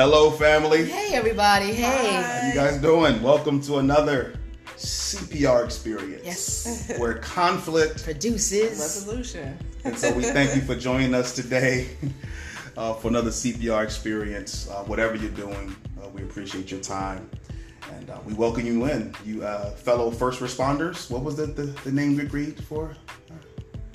[0.00, 0.86] Hello, family.
[0.86, 1.74] Hey, everybody.
[1.74, 2.14] Hey.
[2.14, 3.20] How you guys doing?
[3.20, 4.32] Welcome to another
[4.78, 6.22] CPR experience.
[6.24, 6.90] Yes.
[6.98, 8.80] Where conflict Produces.
[8.80, 9.58] Resolution.
[9.84, 11.90] And so we thank you for joining us today
[12.78, 14.70] uh, for another CPR experience.
[14.70, 17.28] Uh, whatever you're doing, uh, we appreciate your time.
[17.92, 21.10] And uh, we welcome you in, you uh, fellow first responders.
[21.10, 22.96] What was the, the, the name we agreed for?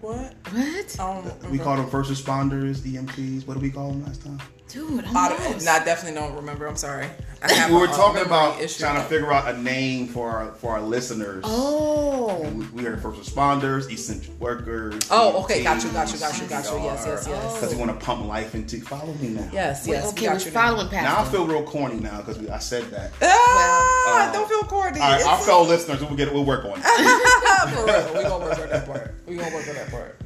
[0.01, 0.35] What?
[0.51, 0.99] What?
[0.99, 3.47] Um, We called them first responders, EMTs.
[3.47, 4.39] What did we call them last time?
[4.67, 5.43] Dude, I'm I, lost.
[5.43, 6.65] don't- I definitely don't remember.
[6.67, 7.07] I'm sorry.
[7.43, 8.79] I have we were uh, talking about issue.
[8.79, 11.43] trying to figure out a name for our for our listeners.
[11.47, 12.39] Oh.
[12.49, 15.07] We, we heard first responders, essential workers.
[15.11, 15.63] Oh, okay.
[15.63, 15.91] Got you.
[15.91, 16.19] Got you.
[16.19, 16.47] Got you.
[16.47, 16.77] Got you.
[16.83, 17.03] Yes.
[17.05, 17.27] Yes.
[17.29, 17.53] Yes.
[17.53, 18.81] Because we want to pump life into.
[18.81, 19.47] Follow me now.
[19.53, 19.87] Yes.
[19.87, 20.09] Wait, Yes.
[20.11, 20.61] okay, we we're got you now.
[20.61, 23.11] following past Now I feel real corny now because I said that.
[23.21, 24.99] Ah, Uh, don't feel corny.
[24.99, 26.33] All right, our It's- fellow listeners, we'll get it.
[26.33, 26.83] we'll work on it.
[27.75, 28.13] For real.
[28.15, 29.13] We gonna work on that part.
[29.27, 30.19] We gonna work on that part.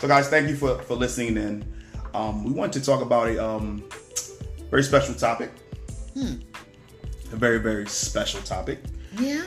[0.00, 1.64] So, guys, thank you for for listening in.
[2.14, 3.84] Um, we want to talk about a um,
[4.70, 5.50] very special topic.
[6.14, 6.34] Hmm.
[7.32, 8.80] A very very special topic.
[9.18, 9.42] Yeah.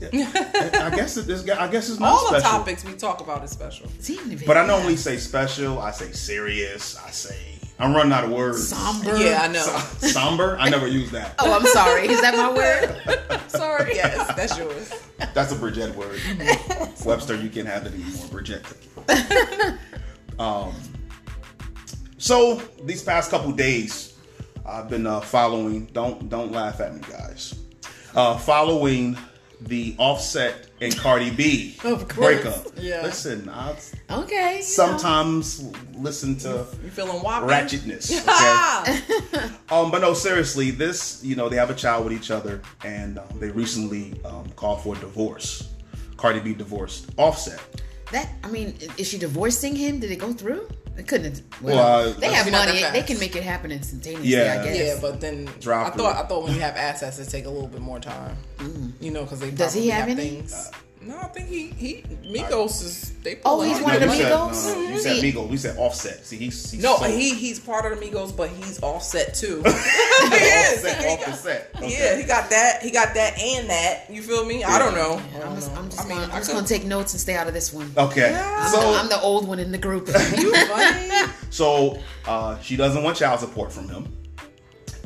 [0.00, 1.48] I guess it is.
[1.48, 3.88] I guess it's not All the topics we talk about is special.
[3.98, 4.38] Seem.
[4.46, 5.80] But I normally say special.
[5.80, 6.96] I say serious.
[7.04, 7.36] I say
[7.80, 8.68] I'm running out of words.
[8.68, 9.16] Somber.
[9.18, 9.60] Yeah, I know.
[9.60, 10.56] So- somber.
[10.60, 11.34] I never use that.
[11.38, 12.06] Oh, I'm sorry.
[12.08, 12.52] Is that my
[13.40, 13.40] word?
[13.50, 13.94] Sorry.
[13.94, 14.92] Yes, that's yours.
[15.34, 16.20] That's a Bridget word.
[17.04, 18.26] Webster, you can't have it anymore.
[18.30, 18.64] Bridget.
[20.38, 20.74] um,
[22.18, 24.14] so these past couple days,
[24.66, 25.86] I've been uh, following.
[25.86, 27.54] Don't don't laugh at me, guys.
[28.14, 29.16] Uh, following
[29.62, 32.14] the Offset and Cardi B Of course.
[32.14, 32.66] breakup.
[32.76, 33.02] Yeah.
[33.02, 33.74] Listen, I
[34.10, 34.52] Okay.
[34.52, 34.64] you know.
[34.64, 35.64] sometimes
[35.96, 37.52] listen to You feeling wobbly?
[37.54, 38.12] ratchetness.
[39.32, 39.48] Okay?
[39.70, 43.18] Um, but no, seriously, this you know they have a child with each other, and
[43.18, 45.68] um, they recently um, called for a divorce.
[46.16, 47.60] Cardi B divorced Offset.
[48.12, 50.00] That, I mean, is she divorcing him?
[50.00, 50.68] Did it go through?
[50.98, 51.42] It couldn't.
[51.62, 52.82] Well, Well, uh, they have money.
[52.92, 54.58] They can make it happen instantaneously, Yeah.
[54.60, 54.76] I guess.
[54.76, 56.24] Yeah, but then Drop I thought it.
[56.24, 58.36] I thought when you have assets, it take a little bit more time.
[59.00, 60.30] You know, because they Does he probably have any?
[60.40, 60.70] things.
[61.00, 63.36] No, I think he he Migos is they.
[63.44, 64.20] Oh, pulling he's one of the the money.
[64.20, 64.66] you said, Migos?
[64.66, 65.48] No, no, you said Migos.
[65.48, 66.26] We said Offset.
[66.26, 69.62] See, he's, he's No, so he he's part of the Migos, but he's offset too.
[69.64, 70.84] he is.
[70.84, 71.70] offset, He got- set.
[71.76, 71.90] Okay.
[71.92, 72.82] Yeah, he got that.
[72.82, 74.06] He got that and that.
[74.10, 74.64] You feel me?
[74.64, 75.20] I don't know.
[75.36, 75.70] I I'm just.
[75.76, 77.54] I'm just, I mean, gonna, I I'm just gonna take notes and stay out of
[77.54, 77.92] this one.
[77.96, 78.30] Okay.
[78.30, 78.56] Yeah.
[78.60, 80.08] I'm, So, the, I'm the old one in the group.
[80.36, 81.32] You funny?
[81.50, 84.08] so uh, she doesn't want child support from him,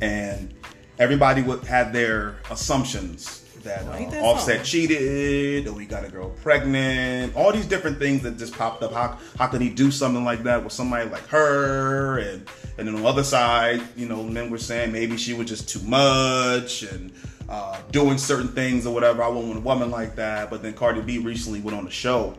[0.00, 0.54] and
[0.98, 6.30] everybody would had their assumptions that uh, that Offset cheated, or we got a girl
[6.30, 8.92] pregnant, all these different things that just popped up.
[8.92, 12.18] How how could he do something like that with somebody like her?
[12.18, 12.46] And
[12.78, 15.68] and then on the other side, you know, men were saying maybe she was just
[15.68, 17.12] too much and.
[17.48, 19.22] Uh, doing certain things or whatever.
[19.22, 20.48] I want a woman like that.
[20.48, 22.34] But then Cardi B recently went on the show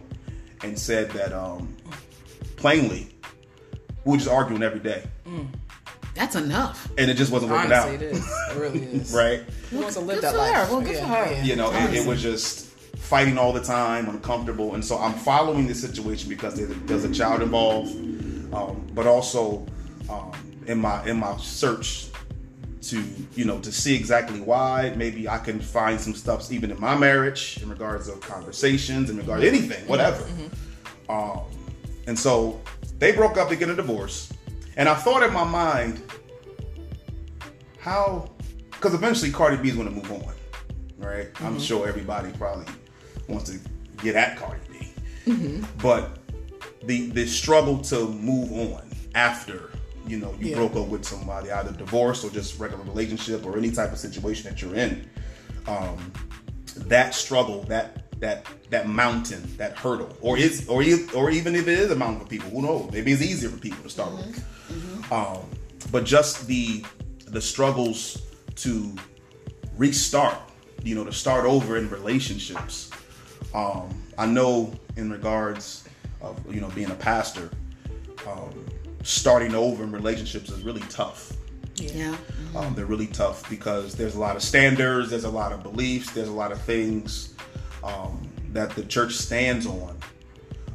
[0.63, 1.75] and said that um,
[2.55, 3.09] plainly,
[4.05, 5.03] we were just arguing every day,
[6.15, 6.89] That's enough.
[6.97, 8.27] and it just wasn't working Honestly, out, it is.
[8.51, 9.13] It really is.
[9.13, 9.41] right?
[9.69, 10.51] He wants to live Good that for her.
[10.61, 10.69] life.
[10.71, 11.43] Well, good for her.
[11.43, 15.67] You know, it, it was just fighting all the time, uncomfortable, and so I'm following
[15.67, 17.91] this situation because there's a, there's a child involved,
[18.53, 19.65] um, but also
[20.09, 20.31] um,
[20.67, 22.07] in my in my search
[22.83, 23.01] to
[23.33, 26.97] you know to see exactly why maybe I can find some stuff even in my
[26.97, 30.25] marriage in regards of conversations in regards to anything whatever
[31.07, 31.39] um,
[32.07, 32.59] and so
[32.99, 34.32] they broke up to get a divorce
[34.77, 36.01] and I thought in my mind
[37.79, 38.29] how
[38.71, 40.33] because eventually Cardi B is going to move on
[41.03, 41.27] right?
[41.41, 41.59] I'm mm-hmm.
[41.59, 42.65] sure everybody probably
[43.27, 43.59] wants to
[44.01, 44.87] get at Cardi B.
[45.25, 45.63] Mm-hmm.
[45.81, 46.19] But
[46.83, 49.71] the the struggle to move on after
[50.07, 50.55] you know you Yeah.
[50.55, 54.49] broke up with somebody either divorce or just regular relationship or any type of situation
[54.49, 55.09] that you're in
[55.65, 56.11] um
[56.75, 61.69] that struggle that that that mountain that hurdle or is or e- or even if
[61.69, 62.91] it is a mountain for people who knows?
[62.91, 64.52] Maybe it's easier for people to start with mm-hmm.
[65.13, 65.39] Um
[65.91, 66.83] but just the
[67.27, 68.21] the struggles
[68.55, 68.93] to
[69.77, 70.37] restart
[70.83, 72.91] you know to start over in relationships
[73.53, 75.87] um, I know in regards
[76.21, 77.49] of you know being a pastor,
[78.27, 78.65] um,
[79.03, 81.33] starting over in relationships is really tough.
[81.75, 82.15] Yeah.
[82.55, 86.11] Um, they're really tough because there's a lot of standards, there's a lot of beliefs,
[86.11, 87.33] there's a lot of things
[87.83, 89.97] um, that the church stands on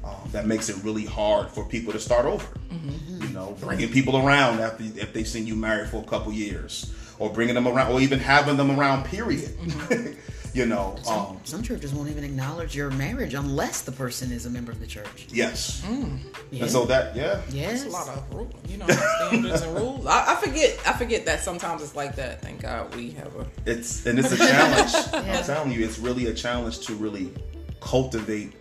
[0.09, 2.47] um, that makes it really hard for people to start over.
[2.71, 6.93] You know, bringing people around after if they've seen you married for a couple years,
[7.19, 9.05] or bringing them around, or even having them around.
[9.05, 9.57] Period.
[10.55, 14.51] you know, um, Some churches won't even acknowledge your marriage unless the person is a
[14.51, 15.27] member of the church.
[15.31, 15.85] yes.
[16.51, 16.63] Yeah.
[16.63, 17.85] And so that, yeah, yes.
[17.85, 20.07] It's a lot of rules, you know, standards and rules.
[20.07, 20.79] I, I forget.
[20.87, 22.41] I forget that sometimes it's like that.
[22.41, 23.47] Thank God we have a.
[23.67, 24.93] it's and it's a challenge.
[25.13, 25.39] Yeah.
[25.39, 27.33] I'm telling you, it's really a challenge to really
[27.81, 28.53] cultivate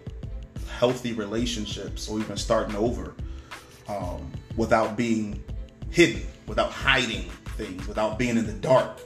[0.77, 3.13] healthy relationships or even starting over
[3.89, 5.43] um, without being
[5.89, 8.99] hidden, without hiding things without being in the dark,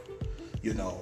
[0.62, 1.02] you know.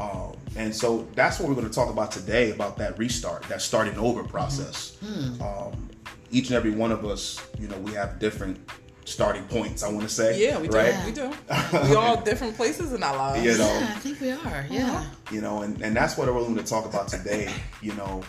[0.00, 3.62] Um, and so that's what we're going to talk about today about that restart, that
[3.62, 4.96] starting over process.
[5.40, 5.90] Um,
[6.30, 8.58] each and every one of us, you know, we have different
[9.04, 9.82] starting points.
[9.82, 10.76] I want to say, Yeah, we do.
[10.76, 10.94] right?
[11.06, 11.30] We do.
[11.88, 13.44] We all different places in our lives.
[13.44, 14.66] You know, Yeah, I think we are.
[14.70, 15.04] Yeah.
[15.30, 17.50] you know, and, and that's what we're going to talk about today.
[17.80, 18.22] You know,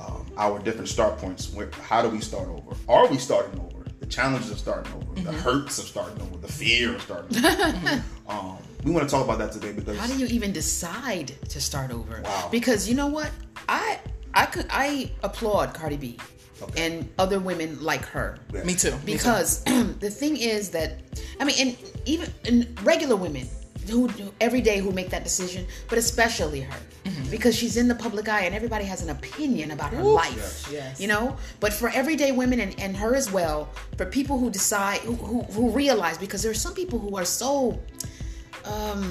[0.00, 1.52] um, our different start points.
[1.52, 2.76] Where, how do we start over?
[2.88, 3.84] Are we starting over?
[4.00, 5.38] The challenges of starting over, the Mm-hmm.
[5.40, 8.02] hurts of starting over, the fear of starting over.
[8.28, 11.60] um, we want to talk about that today because How do you even decide to
[11.60, 12.20] start over?
[12.22, 12.48] Wow.
[12.50, 13.30] Because you know what?
[13.68, 13.98] I
[14.34, 16.18] I could I applaud Cardi B
[16.62, 16.86] Okay.
[16.86, 18.38] and other women like her.
[18.52, 18.92] Me too.
[18.92, 19.04] Me too.
[19.04, 21.00] Because the thing is that
[21.40, 23.48] I mean, and even and regular women
[23.88, 24.10] who
[24.40, 27.30] every day who make that decision, but especially her, Mm-hmm.
[27.30, 30.34] because she's in the public eye and everybody has an opinion about her life.
[30.36, 30.68] Yes.
[30.72, 31.00] Yes.
[31.00, 34.98] You know, but for everyday women and, and her as well, for people who decide
[35.02, 37.78] who, who, who realize because there are some people who are so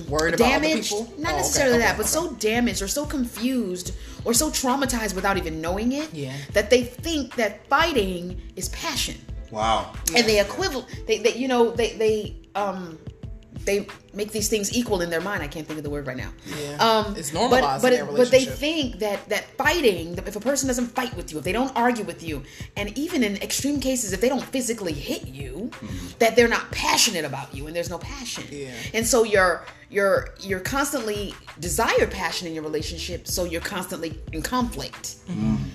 [0.10, 1.14] Worried about other damaged people.
[1.18, 2.12] not Oh, necessarily okay, that but okay.
[2.28, 3.94] so damaged or so confused
[4.26, 6.34] or so traumatized without even knowing it Yeah.
[6.52, 9.16] that they think that fighting is passion
[9.52, 13.00] wow, and they equivalent they, they you know they they um
[13.64, 15.44] they make these things equal in their mind.
[15.44, 16.32] I can't think of the word right now.
[16.60, 16.78] Yeah.
[16.78, 20.36] Um, It's but normalized but, in their it- but they think that that fighting, if
[20.36, 22.44] a person doesn't fight with you, if they don't argue with you,
[22.76, 25.72] and even in extreme cases, if they don't physically hit you,
[26.20, 28.44] that they're not passionate about you, and there's no passion.
[28.52, 28.70] Yeah.
[28.94, 34.42] And so you're you're you're constantly desire passion in your relationship, so you're constantly in
[34.42, 35.16] conflict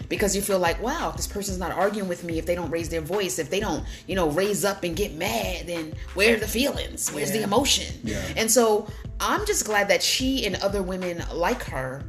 [0.09, 2.71] because you feel like, wow, if this person's not arguing with me, if they don't
[2.71, 6.35] raise their voice, if they don't, you know, raise up and get mad, then where
[6.35, 7.11] are the feelings?
[7.11, 7.95] Where's the emotion?
[8.03, 8.21] Yeah.
[8.37, 8.89] And so
[9.21, 12.05] I'm just glad that she and other women like her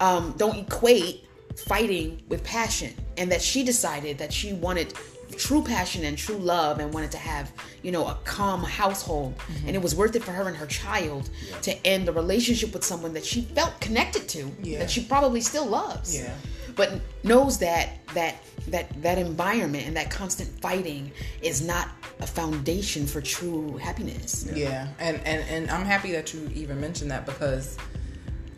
[0.00, 1.24] um, don't equate
[1.66, 4.92] fighting with passion, and that she decided that she wanted
[5.38, 7.50] true passion and true love and wanted to have
[7.82, 9.66] you know a calm household Mm-hmm.
[9.66, 11.28] and it was worth it for her and her child
[11.62, 14.78] to end the relationship with someone that she felt connected to Yeah.
[14.78, 16.32] that she probably still loves Yeah.
[16.76, 18.36] but knows that that
[18.68, 21.10] that that environment and that constant fighting
[21.42, 21.88] is not
[22.20, 27.10] a foundation for true happiness Yeah, and and and I'm happy that you even mentioned
[27.10, 27.76] that because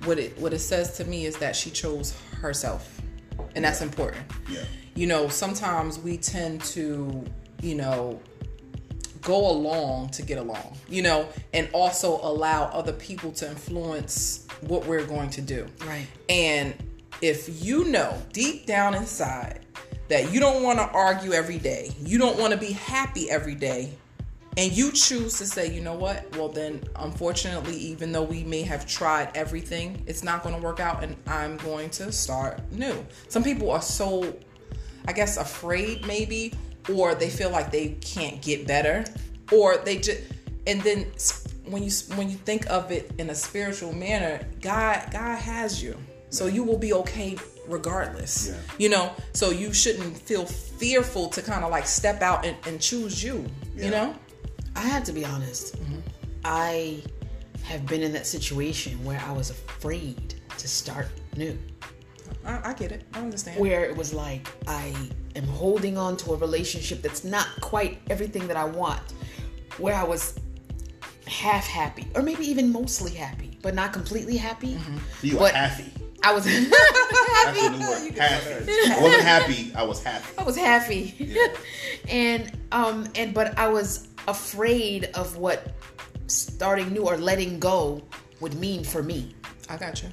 [0.05, 3.01] what it what it says to me is that she chose herself,
[3.55, 4.25] and that's important.
[4.51, 4.65] Yeah.
[4.95, 7.25] You know, sometimes we tend to,
[7.63, 8.21] you know,
[9.23, 14.87] go along to get along, you know, and also allow other people to influence what
[14.87, 15.67] we're going to do.
[15.87, 16.07] Right.
[16.29, 16.75] And
[17.21, 19.61] if you know deep down inside
[20.09, 23.55] that you don't want to argue every day, you don't want to be happy every
[23.55, 23.93] day,
[24.57, 28.63] and you choose to say, you know what, well, then unfortunately, even though we may
[28.63, 33.07] have tried everything, it's not going to work out, and I'm going to start new.
[33.29, 34.35] Some people are so,
[35.07, 36.55] I guess, afraid maybe,
[36.93, 39.05] or they feel like they can't get better,
[39.53, 40.23] or they just,
[40.67, 41.07] and then
[41.67, 45.97] when you when you think of it in a spiritual manner, God God has you,
[46.31, 47.37] so you will be okay
[47.69, 48.49] regardless.
[48.49, 48.75] Yeah.
[48.79, 52.81] You know, so you shouldn't feel fearful to kind of like step out and, and
[52.81, 53.45] choose you.
[53.77, 53.85] Yeah.
[53.85, 54.15] You know.
[54.77, 55.77] I have to be honest.
[55.77, 55.99] Mm-hmm.
[56.45, 57.03] I
[57.65, 61.59] have been in that situation where I was afraid to start new.
[62.45, 63.05] I, I get it.
[63.15, 63.59] I understand.
[63.61, 64.95] Where it was like I
[65.37, 69.03] am holding on to a relationship that's not quite everything that I want.
[69.79, 70.39] Where I was
[71.27, 74.75] half happy, or maybe even mostly happy, but not completely happy.
[74.75, 75.27] Mm-hmm.
[75.27, 75.93] You were But- happy.
[76.23, 78.19] I was That's the new word.
[78.19, 78.73] Happy.
[78.93, 79.73] I wasn't happy.
[79.75, 80.27] I was happy.
[80.39, 81.37] I was happy.
[82.09, 85.75] and um and but I was afraid of what
[86.27, 88.03] starting new or letting go
[88.41, 89.35] would mean for me.
[89.69, 90.09] I got you.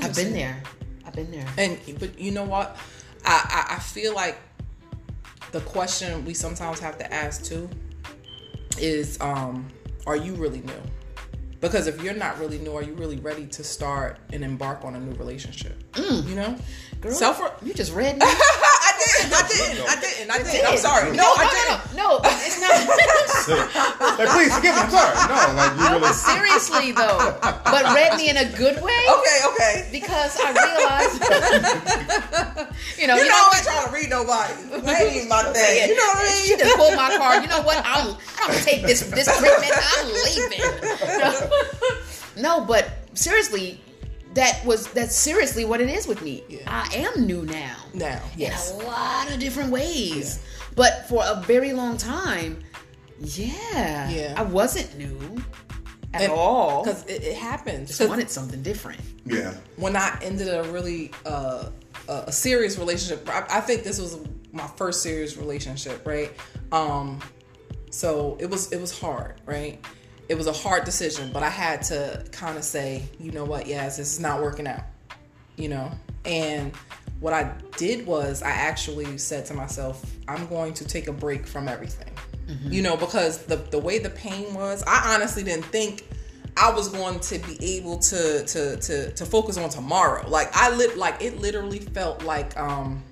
[0.00, 0.62] I I've been there.
[1.04, 1.46] I've been there.
[1.56, 2.76] And but you know what?
[3.24, 4.38] I, I I feel like
[5.52, 7.68] the question we sometimes have to ask too
[8.78, 9.68] is um
[10.06, 10.82] are you really new?
[11.60, 14.94] Because if you're not really new, are you really ready to start and embark on
[14.94, 15.82] a new relationship?
[15.92, 16.28] Mm.
[16.28, 16.56] You know?
[17.00, 18.20] Girl, Self you just read
[18.98, 20.66] didn't, I didn't, I didn't, I didn't.
[20.66, 21.10] I'm sorry.
[21.16, 21.96] No, I didn't.
[21.96, 22.74] No, no, no, but it's not.
[24.18, 24.82] like, please forgive me.
[24.82, 25.14] I'm sorry.
[25.28, 26.12] No, like you really.
[26.14, 29.74] seriously though, but read me in a good way Okay, okay.
[29.92, 31.18] because I realized,
[33.00, 34.54] you know, You you know know I ain't trying to read nobody.
[34.86, 35.88] That ain't my thing.
[35.90, 36.58] You know what I She mean?
[36.60, 37.42] just pulled my card.
[37.42, 37.78] You know what?
[37.84, 39.72] I'm, I'm gonna take this this treatment.
[39.74, 40.64] I'm leaving.
[42.42, 43.80] no, but seriously,
[44.34, 46.44] that was that's seriously what it is with me.
[46.48, 46.60] Yeah.
[46.66, 47.76] I am new now.
[47.94, 48.72] Now, yes.
[48.74, 50.38] In a lot of different ways.
[50.38, 50.68] Yeah.
[50.76, 52.62] But for a very long time,
[53.18, 54.34] yeah, Yeah.
[54.36, 55.42] I wasn't new
[56.14, 56.84] at all.
[56.84, 57.88] Because it, it happens.
[57.88, 59.00] just 'Cause wanted something different.
[59.26, 59.54] Yeah.
[59.76, 61.70] when I ended a really uh,
[62.08, 64.18] a a serious relationship, I, I think this was
[64.52, 66.32] my first serious relationship, right?
[66.72, 67.20] Um,
[67.90, 69.84] so it was it was hard, right?
[70.28, 73.66] It was a hard decision, but I had to kind of say, you know what,
[73.66, 74.82] yes, this is not working out.
[75.56, 75.90] You know?
[76.24, 76.74] And
[77.20, 81.46] what I did was I actually said to myself, I'm going to take a break
[81.46, 82.12] from everything.
[82.70, 86.08] You know, because the the way the pain was, I honestly didn't think
[86.56, 90.26] I was going to be able to to to to focus on tomorrow.
[90.26, 93.02] Like I lit like it literally felt like um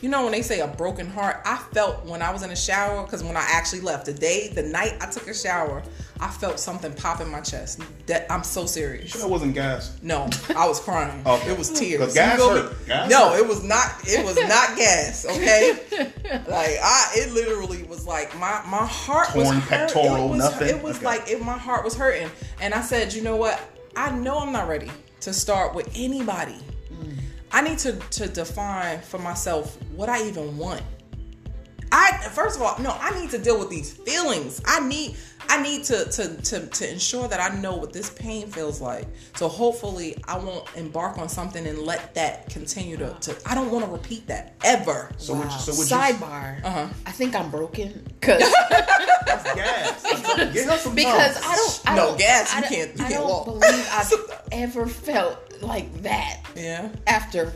[0.00, 2.56] you know when they say a broken heart, I felt when I was in the
[2.56, 5.82] shower because when I actually left the day, the night I took a shower,
[6.20, 7.80] I felt something pop in my chest.
[8.06, 9.12] That I'm so serious.
[9.14, 9.96] That wasn't gas.
[10.02, 11.22] No, I was crying.
[11.26, 11.50] Okay.
[11.50, 12.60] It was tears gas You feel me?
[12.62, 12.86] hurt.
[12.86, 13.40] Gas no, hurt.
[13.40, 13.92] it was not.
[14.04, 15.24] It was not gas.
[15.26, 15.78] Okay,
[16.48, 19.68] like I, it literally was like my my heart was Torn hurt.
[19.92, 20.68] pectoral, It was, nothing?
[20.68, 21.06] It was Okay.
[21.06, 23.60] like it, my heart was hurting, and I said, you know what?
[23.96, 24.90] I know I'm not ready
[25.20, 26.56] to start with anybody.
[27.52, 30.82] I need to to define for myself what I even want.
[31.90, 34.60] I first of all, no, I need to deal with these feelings.
[34.66, 35.16] I need
[35.48, 39.06] I need to to to to ensure that I know what this pain feels like.
[39.36, 43.70] So hopefully I won't embark on something and let that continue to, to I don't
[43.70, 45.10] want to repeat that ever.
[45.16, 46.62] So would you, so would Sidebar.
[46.62, 46.88] Uh-huh.
[47.06, 48.40] I think I'm broken because
[49.54, 50.02] gas?
[50.52, 51.42] Get her some because numbers.
[51.46, 51.82] I don't.
[51.86, 53.44] I No, don't, gas, you don't- can't- you I can't don't walk.
[53.46, 56.88] believe I've ever felt like that Yeah.
[57.06, 57.52] after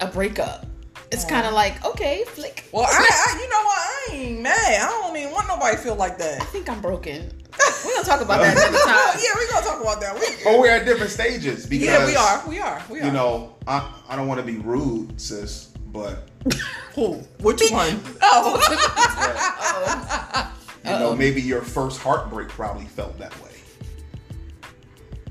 [0.00, 0.66] a breakup.
[1.12, 2.68] It's kind of like okay, flick.
[2.72, 3.78] Well, I, I you know what?
[3.78, 4.82] I ain't mad.
[4.82, 6.42] I don't even want nobody to feel like that.
[6.42, 7.30] I think I'm broken.
[7.84, 9.22] We're gonna talk about that another Oh, time.
[9.22, 10.14] yeah, we're gonna talk about that.
[10.18, 12.42] We- But we're at different stages because yeah, we are.
[12.48, 12.82] We are.
[12.90, 13.06] We are.
[13.06, 16.28] You know, I I don't want to be rude, sis, but
[16.94, 17.14] who?
[17.40, 18.00] Which one?
[18.20, 20.52] Oh, oh.
[20.84, 23.50] you know, maybe your first heartbreak probably felt that way.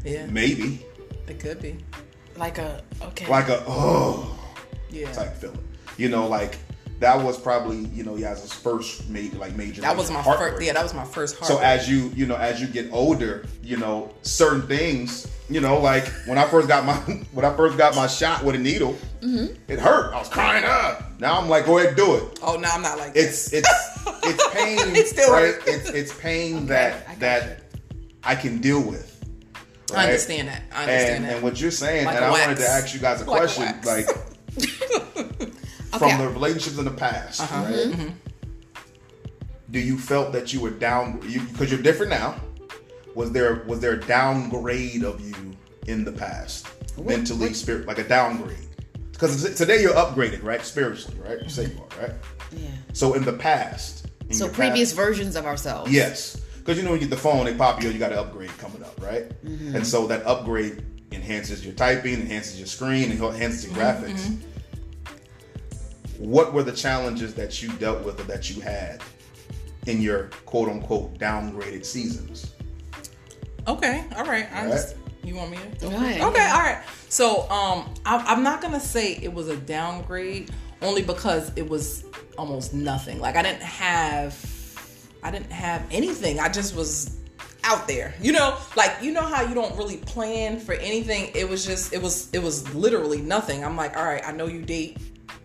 [0.06, 0.86] Yeah, Maybe
[1.28, 1.78] it could be.
[2.38, 3.28] Like a okay.
[3.28, 4.38] like a oh
[4.90, 5.12] Yeah.
[5.12, 5.60] type feeling.
[5.98, 6.58] You know, like
[7.00, 9.82] that was probably you know Yaz's first major like major.
[9.82, 10.54] That was my heartbreak.
[10.54, 10.66] first.
[10.66, 11.48] Yeah, that was my first heart.
[11.48, 15.32] So as you you know as you get older, you know certain things.
[15.48, 16.96] You know, like when I first got my
[17.32, 19.54] when I first got my shot with a needle, mm-hmm.
[19.68, 20.14] it hurt.
[20.14, 21.20] I was crying up.
[21.20, 22.40] Now I'm like, go ahead, do it.
[22.42, 23.20] oh no, I'm not like that.
[23.24, 23.70] It's it's
[24.24, 24.96] it's pain.
[24.96, 25.54] It still right?
[25.54, 25.68] hurts.
[25.68, 27.60] It's it's pain I that got that
[28.24, 29.15] I can deal with.
[29.94, 30.64] I understand that.
[30.74, 31.34] I understand And that.
[31.36, 32.48] and what you're saying, Like and a I wax.
[32.48, 33.86] wanted to ask you guys a Like question, wax.
[33.88, 34.08] like
[35.94, 36.10] Okay.
[36.10, 37.64] from the relationships in the past, Uh-huh.
[37.64, 37.74] right?
[37.88, 38.10] Mm-hmm.
[39.72, 42.36] Do you felt that you were down because you, are different now?
[43.16, 45.36] Was there was there a downgrade of you
[45.88, 46.68] in the past,
[47.02, 48.58] mentally, spirit, like a downgrade?
[49.12, 50.64] Because today you're upgraded, right?
[50.66, 51.42] Spiritually, right?
[51.42, 52.12] You say you are, right?
[52.52, 52.68] yeah.
[52.94, 55.92] So in the past, in So previous past- versions of ourselves.
[55.92, 57.90] Yes, because you know when you get the phone, they pop you.
[57.90, 59.30] You got an upgrade coming up, right?
[59.46, 59.76] Mm-hmm.
[59.76, 64.26] And so that upgrade enhances your typing, enhances your screen, and enhances your graphics.
[64.26, 64.42] Mm-hmm.
[66.18, 69.04] What were the challenges that you dealt with or that you had
[69.86, 72.52] in your quote unquote downgraded seasons?
[73.68, 74.52] okay, all right.
[74.52, 75.82] I All just you want me to?
[75.82, 76.22] Go ahead.
[76.22, 76.82] Okay, all right.
[77.10, 80.50] So, um, I, I'm not gonna say it was a downgrade,
[80.82, 82.06] only because it was
[82.40, 83.20] almost nothing.
[83.20, 84.34] Like I didn't have,
[85.26, 86.40] I didn't have anything.
[86.40, 87.18] I just was
[87.64, 88.14] out there.
[88.22, 91.32] You know, like you know how you don't really plan for anything.
[91.34, 93.66] It was just, it was, it was literally nothing.
[93.66, 95.00] I'm like, all right, I know you date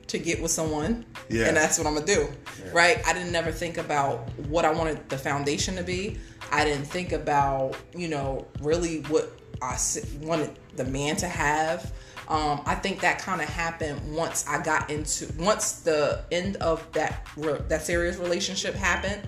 [0.08, 1.46] to get with someone, Yeah.
[1.46, 2.28] and that's what I'm gonna do,
[2.74, 2.98] right?
[3.06, 6.18] I didn't never think about what I wanted the foundation to be.
[6.52, 9.32] I didn't think about, you know, really what
[9.62, 9.78] I
[10.20, 11.92] wanted the man to have.
[12.28, 16.86] Um, I think that kind of happened once I got into once the end of
[16.92, 19.22] that re- that serious relationship happened.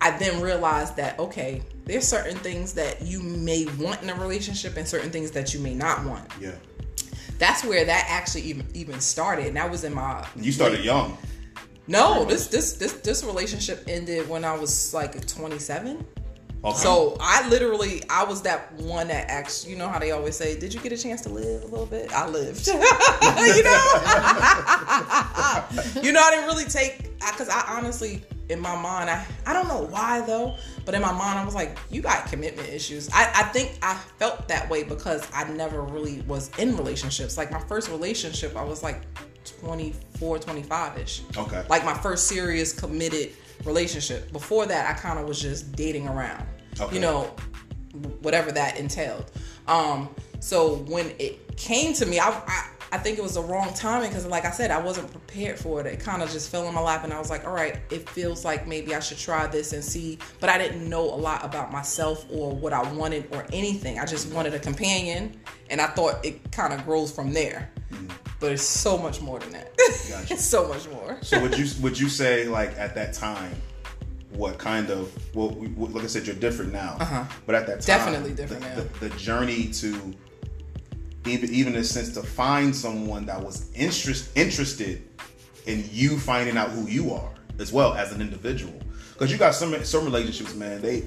[0.00, 4.76] I then realized that okay, there's certain things that you may want in a relationship
[4.76, 6.30] and certain things that you may not want.
[6.40, 6.52] Yeah,
[7.38, 9.46] That's where that actually even even started.
[9.46, 11.16] And that was in my you started young.
[11.86, 16.04] no, this this this this relationship ended when I was like 27.
[16.66, 16.78] Okay.
[16.78, 20.58] So I literally, I was that one that actually, you know how they always say,
[20.58, 22.80] "Did you get a chance to live a little bit?" I lived, you know.
[26.02, 29.68] you know, I didn't really take because I honestly, in my mind, I I don't
[29.68, 33.30] know why though, but in my mind, I was like, "You got commitment issues." I
[33.32, 37.36] I think I felt that way because I never really was in relationships.
[37.36, 39.02] Like my first relationship, I was like
[39.60, 41.22] 24, 25 ish.
[41.36, 41.64] Okay.
[41.68, 43.30] Like my first serious committed
[43.64, 44.32] relationship.
[44.32, 46.44] Before that, I kind of was just dating around.
[46.80, 46.94] Okay.
[46.94, 47.34] You know,
[48.22, 49.30] whatever that entailed.
[49.66, 50.08] Um,
[50.40, 54.10] so when it came to me, I, I, I think it was the wrong timing
[54.10, 55.86] because, like I said, I wasn't prepared for it.
[55.86, 58.08] It kind of just fell in my lap, and I was like, all right, it
[58.08, 60.18] feels like maybe I should try this and see.
[60.40, 63.98] But I didn't know a lot about myself or what I wanted or anything.
[63.98, 67.70] I just wanted a companion, and I thought it kind of grows from there.
[68.38, 69.76] But it's so much more than that.
[69.76, 70.34] Gotcha.
[70.34, 71.18] it's so much more.
[71.22, 73.54] So would you would you say like at that time
[74.30, 76.96] what kind of well, we, like I said, you're different now.
[77.00, 77.24] Uh-huh.
[77.46, 78.88] But at that time, Definitely different the, now.
[79.00, 80.14] The, the journey to
[81.26, 85.02] even even in a sense to find someone that was interest interested
[85.66, 88.74] in you finding out who you are as well as an individual.
[89.12, 90.80] Because you got some some relationships, man.
[90.82, 91.04] They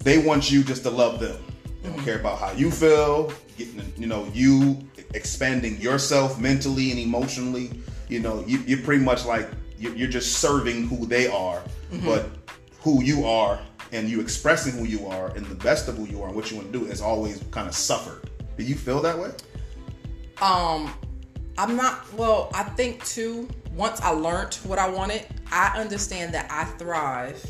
[0.00, 1.42] they want you just to love them.
[1.82, 3.32] They don't care about how you feel.
[3.56, 4.78] Getting you know you
[5.14, 7.70] expanding yourself mentally and emotionally.
[8.08, 9.48] You know you, you're pretty much like
[9.92, 11.62] you're, just serving who they are,
[12.04, 12.26] but
[12.80, 13.58] who you are
[13.92, 16.50] and you expressing who you are and the best of who you are and what
[16.50, 18.28] you want to do has always kind of suffered.
[18.56, 19.30] Do you feel that way?
[20.42, 20.92] Um,
[21.58, 22.12] I'm not.
[22.14, 23.48] Well, I think too.
[23.74, 27.44] Once I learned what I wanted, I understand that I thrive,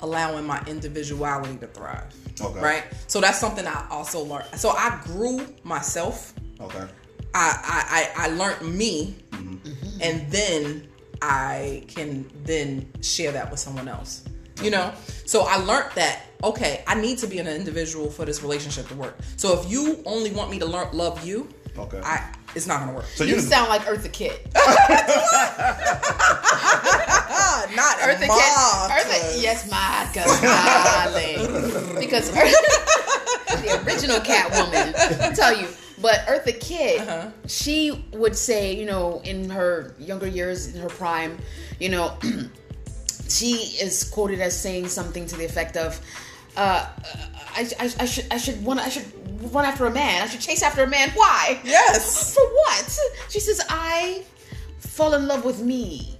[0.00, 2.14] allowing my individuality to thrive.
[2.40, 2.60] Okay.
[2.60, 2.84] Right.
[3.06, 4.46] So that's something I also learned.
[4.56, 6.32] So I grew myself.
[6.60, 6.84] Okay.
[7.34, 9.98] I I I, I learned me, Mm-hmm.
[10.02, 10.86] and then
[11.22, 14.24] I can then share that with someone else.
[14.62, 14.92] You know.
[15.26, 18.94] So I learned that okay, I need to be an individual for this relationship to
[18.94, 19.16] work.
[19.36, 21.48] So if you only want me to learn love you,
[21.78, 22.00] Okay.
[22.02, 23.04] I it's not gonna work.
[23.14, 24.44] So You you sound like Eartha Kitt.
[27.76, 28.90] Not Eartha ma, Kitt.
[28.90, 32.00] Eartha, yes, my cuz darling.
[32.00, 35.68] because Eartha, the original Catwoman, I'll tell you.
[36.00, 37.30] But Eartha Kitt, Uh-huh.
[37.46, 41.38] she would say, you know, in her younger years, in her prime,
[41.78, 42.16] you know,
[43.28, 46.00] she is quoted as saying something to the effect of,
[46.56, 46.86] uh,
[47.56, 49.06] I, I, I should I should want I should
[49.54, 50.22] run after a man.
[50.22, 51.10] I should chase after a man.
[51.14, 51.60] Why?
[51.64, 52.34] Yes.
[52.34, 52.98] For what?
[53.28, 54.24] She says, I
[54.78, 56.16] fall in love with me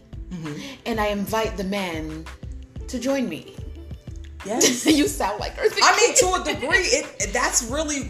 [0.86, 2.24] and I invite the man
[2.88, 3.54] to join me.
[4.46, 4.86] Yes.
[4.98, 8.08] you sound like Eartha I mean, to a degree, it, it- that's really.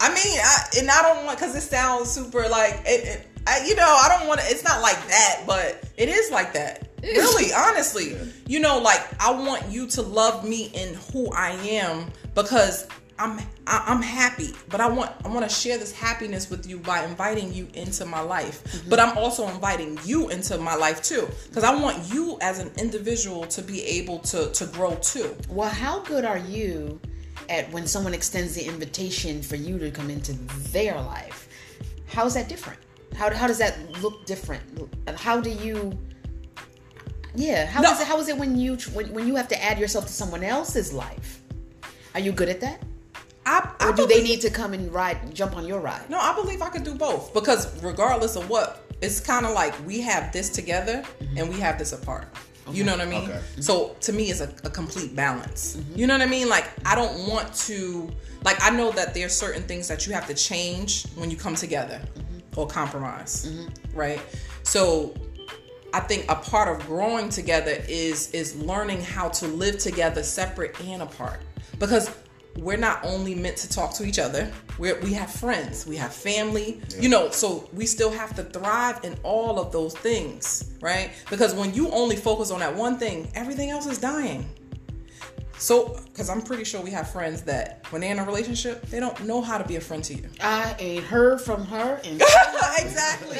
[0.00, 3.06] I mean, I, and I don't want because it sounds super like it.
[3.06, 4.46] it I, you know, I don't want to.
[4.46, 6.88] It's not like that, but it is like that.
[7.02, 8.16] Really, honestly,
[8.46, 12.86] you know, like I want you to love me and who I am because
[13.18, 16.78] I'm I, I'm happy, but I want I want to share this happiness with you
[16.78, 18.64] by inviting you into my life.
[18.64, 18.88] Mm-hmm.
[18.88, 22.70] But I'm also inviting you into my life too because I want you as an
[22.78, 25.36] individual to be able to to grow too.
[25.50, 27.00] Well, how good are you
[27.50, 30.32] at when someone extends the invitation for you to come into
[30.72, 31.48] their life?
[32.08, 32.78] How is that different?
[33.14, 34.62] How, how does that look different?
[35.16, 35.98] How do you?
[37.34, 37.92] Yeah, how No.
[37.92, 38.06] is it?
[38.06, 40.92] How is it when you when, when you have to add yourself to someone else's
[40.92, 41.40] life?
[42.14, 42.82] Are you good at that,
[43.46, 46.10] I, I or do they need to come and ride, jump on your ride?
[46.10, 49.74] No, I believe I could do both because regardless of what, it's kind of like
[49.86, 51.04] we have this together
[51.36, 52.26] and we have this apart.
[52.72, 53.30] You know what I mean?
[53.30, 53.40] Okay.
[53.60, 55.76] So to me, it's a, a complete balance.
[55.76, 55.98] Mm-hmm.
[55.98, 56.48] You know what I mean?
[56.48, 58.10] Like I don't want to.
[58.44, 61.54] Like I know that there's certain things that you have to change when you come
[61.54, 62.58] together mm-hmm.
[62.60, 63.98] or compromise, mm-hmm.
[63.98, 64.20] right?
[64.62, 65.14] So
[65.92, 70.80] I think a part of growing together is is learning how to live together separate
[70.80, 71.40] and apart
[71.78, 72.10] because
[72.58, 76.12] we're not only meant to talk to each other we're, we have friends we have
[76.12, 81.10] family you know so we still have to thrive in all of those things right?
[81.28, 84.48] Because when you only focus on that one thing everything else is dying.
[85.58, 88.98] So because i'm pretty sure we have friends that when they're in a relationship they
[88.98, 90.28] don't know how to be a friend to you.
[90.40, 92.22] I ain't heard from her, and
[92.78, 93.36] exactly.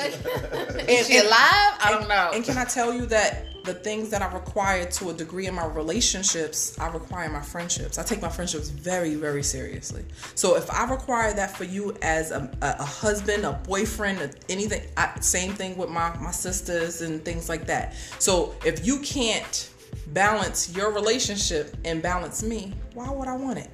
[0.86, 1.30] Is she alive?
[1.32, 2.30] I don't know.
[2.34, 5.54] And can I tell you that the things that I require to a degree in
[5.54, 7.98] my relationships, I require my friendships.
[7.98, 10.04] I take my friendships very, very seriously.
[10.34, 14.82] So if I require that for you as a, a, a husband, a boyfriend, anything,
[14.96, 17.94] I, same thing with my, my sisters and things like that.
[18.18, 19.70] So if you can't
[20.08, 23.70] balance your relationship and balance me, why would I want it?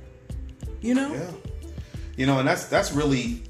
[0.80, 1.12] You know?
[1.12, 1.30] Yeah.
[2.16, 3.42] You know, and that's that's really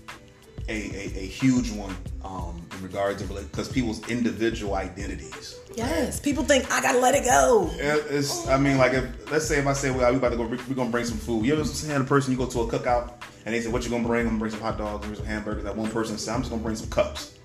[0.69, 5.61] a, a, a huge one um, in regards to because people's individual identities.
[5.77, 6.19] Yes.
[6.19, 7.71] People think I gotta let it go.
[7.75, 10.45] It's, I mean, like, if, let's say if I say, well, we about to go,
[10.45, 11.45] we're gonna bring some food.
[11.45, 13.13] You ever had a person you go to a cookout
[13.45, 14.23] and they say, what you gonna bring?
[14.23, 15.65] I'm gonna bring some hot dogs, bring some hamburgers.
[15.65, 17.37] That one person said, I'm just gonna bring some cups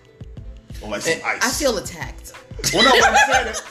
[0.81, 1.43] or like some Eh, ice.
[1.43, 2.33] I feel attacked.
[2.73, 3.61] Well, no, when I said it,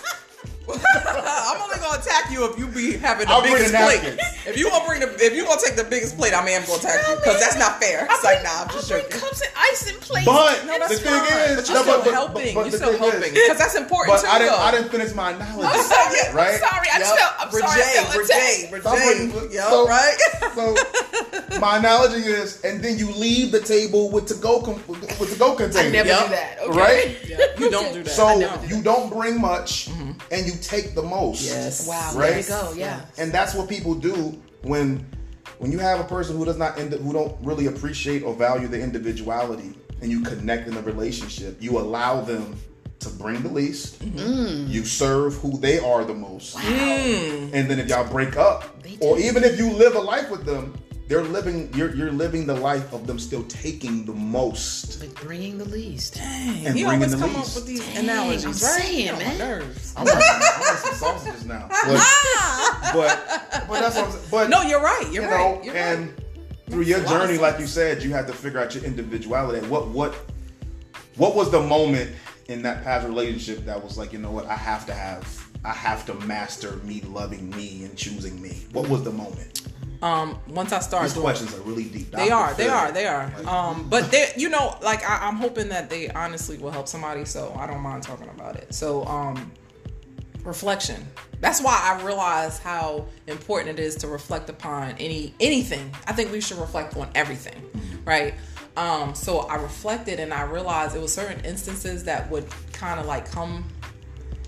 [0.75, 4.03] I'm only gonna attack you if you be having the I'll bring biggest plate.
[4.03, 4.21] napkins.
[4.47, 6.79] If you gonna bring the, if you gonna take the biggest plate, I am gonna
[6.79, 8.07] attack you because that's not fair.
[8.11, 9.21] It's like nah, I'm just bring joking.
[9.21, 10.27] cups and ice and plates.
[10.27, 11.51] But No, that's the thing fine.
[11.51, 12.55] is, but you're no, still but- but- helping.
[12.55, 14.29] but you're the still thing is- helping because that's important But too.
[14.31, 14.59] I didn't, though.
[14.59, 15.67] I didn't finish my analogy.
[15.67, 16.35] I'm sorry.
[16.35, 16.55] Right?
[16.55, 16.89] I'm sorry.
[16.93, 17.33] I just felt.
[17.41, 17.65] I'm sorry.
[17.65, 18.71] I felt attacked.
[18.71, 19.71] Brigade, Stop Brigade, it.
[19.71, 20.17] So- right?
[20.55, 25.31] So my analogy is, and then you leave the table with to go com- with
[25.31, 25.89] the go container.
[25.89, 26.23] I never Yep.
[26.25, 26.59] do that.
[26.63, 26.79] Okay.
[26.79, 27.17] Right?
[27.59, 28.11] you don't do that.
[28.13, 28.61] So I know.
[28.67, 29.89] you don't bring much,
[30.31, 31.43] and you take the most.
[31.45, 31.87] yes.
[31.87, 32.13] Wow.
[32.15, 32.31] Right?
[32.31, 32.73] There you go.
[32.77, 33.01] Yeah.
[33.19, 35.07] and that's what people do when
[35.59, 38.69] when you have a person who does not ind- who don't really appreciate or value
[38.69, 42.57] the individuality and you connect in a relationship you allow them
[43.01, 43.99] to bring the least.
[44.01, 44.69] Mm.
[44.69, 46.57] You serve who they are the most.
[46.57, 47.51] Mm.
[47.53, 48.65] And then if y'all break up,
[49.01, 50.75] or even if you live a life with them,
[51.11, 51.69] they're living.
[51.75, 55.01] You're you're living the life of them still taking the most.
[55.01, 56.15] Like bringing the least.
[56.15, 57.51] Dang, And he bringing always come least.
[57.51, 58.59] up with these Dang, analogies, I'm right?
[58.85, 59.39] saying, Get on my man.
[59.39, 59.95] nerves.
[59.97, 61.69] I want, I want some sausages now.
[62.93, 64.25] But, but but that's what I'm saying.
[64.31, 65.03] But No, you're right.
[65.13, 65.57] You're you right.
[65.57, 66.19] know, You're and right.
[66.71, 68.75] through your Makes a lot of journey, like you said, you had to figure out
[68.75, 69.67] your individuality.
[69.67, 70.15] What what
[71.17, 72.13] what was the moment
[72.49, 75.25] in that past relationship that was like, you know what, I have to have,
[75.65, 78.65] I have to master me loving me and choosing me.
[78.73, 79.63] What was the moment?
[80.03, 82.11] Um, once I start These doing questions are really deep.
[82.11, 83.33] They are, they are, they are.
[83.37, 86.89] Like, Um, but they, you know, like I, I'm hoping that they honestly will help
[86.89, 88.73] somebody, so I don't mind talking about it.
[88.75, 89.53] So, um,
[90.43, 91.07] reflection.
[91.41, 95.93] That's why I realize how important it is to reflect upon any anything.
[96.07, 97.63] I think we should reflect on everything,
[98.05, 98.35] right?
[98.77, 103.07] Um, so I reflected and I realized it was certain instances that would kind of
[103.07, 103.65] like come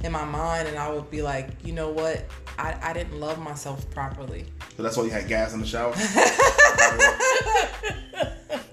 [0.05, 2.25] in my mind, and I would be like, you know what,
[2.63, 4.45] I, I didn't love myself properly.
[4.77, 5.91] So that's why you had gas in the shower.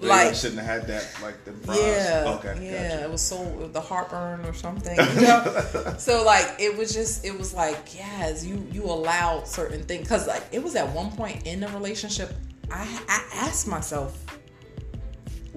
[0.00, 1.06] Like- shouldn't have had that.
[1.22, 1.78] Like the fries.
[1.80, 2.38] Yeah.
[2.38, 2.64] Okay.
[2.64, 2.88] Yeah.
[2.88, 3.04] Gotcha.
[3.04, 4.96] It was so the heartburn or something.
[5.14, 5.94] You know?
[5.98, 10.26] so like it was just it was like yes you you allowed certain things because
[10.28, 12.32] like it was at one point in the relationship
[12.70, 14.16] I I asked myself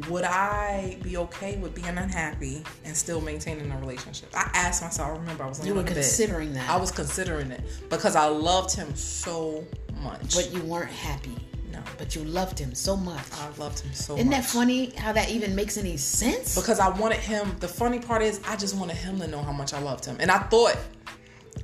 [0.10, 4.30] would I be okay with being unhappy and still maintaining a relationship?
[4.36, 5.10] I asked myself.
[5.10, 6.02] I remember I was You were on the bed.
[6.02, 6.70] considering that.
[6.70, 9.66] I was considering it because I loved him so
[10.02, 10.34] much.
[10.36, 11.36] but you weren't happy.
[11.72, 13.24] no, But you loved him so much.
[13.34, 14.36] I loved him so Isn't much.
[14.38, 16.56] that funny how that even makes any sense?
[16.56, 17.56] because I wanted him.
[17.60, 20.18] The funny part is, I just wanted him to know how much I loved him,
[20.20, 20.76] and I thought,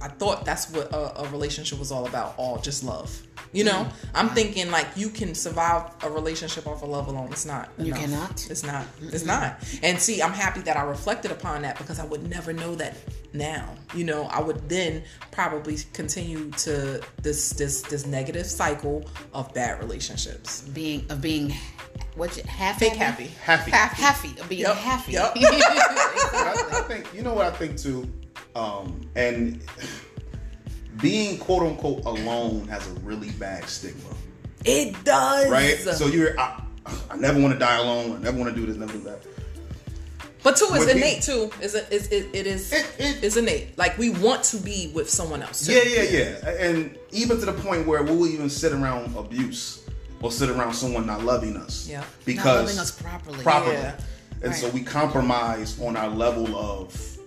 [0.02, 3.22] I thought that's what a, a relationship was all about, all just love.
[3.52, 4.08] You know, mm-hmm.
[4.16, 7.30] I'm thinking like you can survive a relationship off of love alone.
[7.32, 7.70] It's not.
[7.80, 8.00] You enough.
[8.00, 8.48] cannot?
[8.52, 8.86] It's not.
[9.02, 9.58] It's not.
[9.82, 12.96] And see, I'm happy that I reflected upon that because I would never know that
[13.34, 13.74] now.
[13.96, 19.80] You know, I would then probably continue to this this this negative cycle of bad
[19.80, 20.62] relationships.
[20.62, 21.54] being of being
[22.16, 23.28] what's it half Fake happy.
[23.44, 23.72] Happy.
[23.72, 24.02] Happy.
[24.02, 25.14] happy of being Yup, happy.
[25.14, 25.34] yup.
[25.38, 28.08] I, I think you know what I think too,
[28.56, 29.62] um, and
[31.02, 34.10] being quote unquote alone has a really bad stigma,
[34.66, 35.50] It does.
[35.50, 35.78] right?
[35.78, 36.62] So you're, I,
[37.10, 38.18] I never want to die alone.
[38.18, 39.20] I never want to do this, never do that.
[40.42, 41.52] But two is innate too.
[41.62, 43.78] Is it is it, it is It- it- it's innate.
[43.78, 45.66] Like we want to be with someone else.
[45.66, 45.74] too.
[45.74, 49.84] Yeah, yeah, yeah, and even to the point where we'll even sit around abuse
[50.22, 52.04] or sit around someone not loving us, Yeah.
[52.26, 53.44] because Not loving us properly.
[53.44, 54.00] properly, Yeah.
[54.42, 57.18] and so we compromise on our level of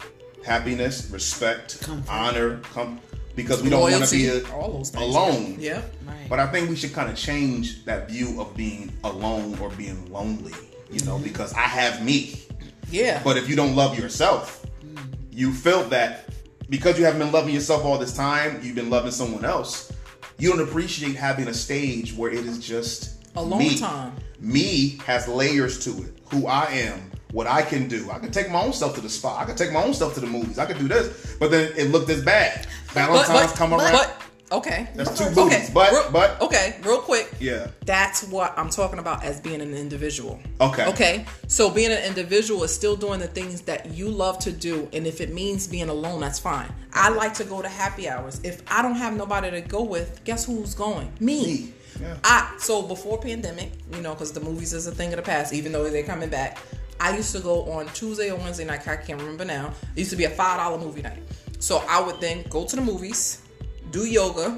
[0.44, 2.10] happiness, respect, Comfort.
[2.10, 3.00] honor, com-
[3.34, 5.56] because we don't want to be a, all those alone.
[5.58, 5.82] Yeah.
[6.06, 6.28] Right.
[6.28, 10.10] But I think we should kind of change that view of being alone or being
[10.12, 10.52] lonely,
[10.90, 11.24] you know, mm-hmm.
[11.24, 12.42] because I have me.
[12.90, 13.22] Yeah.
[13.24, 14.98] But if you don't love yourself, mm.
[15.30, 16.28] you feel that
[16.68, 19.92] because you haven't been loving yourself all this time, you've been loving someone else.
[20.38, 23.78] You don't appreciate having a stage where it is just Alone me.
[23.78, 24.14] time.
[24.40, 26.18] Me has layers to it.
[26.30, 28.10] Who I am, what I can do.
[28.10, 29.38] I can take my own stuff to the spa.
[29.40, 30.58] I can take my own stuff to the movies.
[30.58, 31.36] I can do this.
[31.40, 32.66] But then it looked as bad.
[32.88, 33.92] Valentine's but, come but, around.
[33.92, 34.22] but
[34.58, 34.88] okay.
[34.94, 35.68] That's two okay.
[35.72, 37.32] But- real, but- okay, real quick.
[37.40, 37.68] yeah.
[37.86, 40.40] That's what I'm talking about as being an individual.
[40.60, 40.86] Okay.
[40.86, 41.24] Okay.
[41.48, 45.06] So being an individual is still doing the things that you love to do, and
[45.06, 46.70] if it means being alone, that's fine.
[46.92, 48.40] I like to go to happy hours.
[48.44, 51.10] If I don't have nobody to go with, guess who's going?
[51.18, 51.46] Me.
[51.46, 51.74] Me.
[52.00, 52.16] Yeah.
[52.24, 55.52] I so before pandemic, you know, because the movies is a thing of the past,
[55.54, 56.58] even though they're coming back.
[57.02, 58.86] I used to go on Tuesday or Wednesday night.
[58.86, 59.74] I can't remember now.
[59.96, 61.20] It used to be a five dollar movie night.
[61.58, 63.42] So I would then go to the movies,
[63.90, 64.56] do yoga,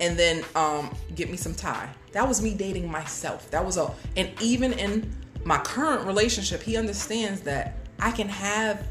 [0.00, 1.88] and then um, get me some Thai.
[2.10, 3.48] That was me dating myself.
[3.52, 8.84] That was a, and even in my current relationship, he understands that I can have,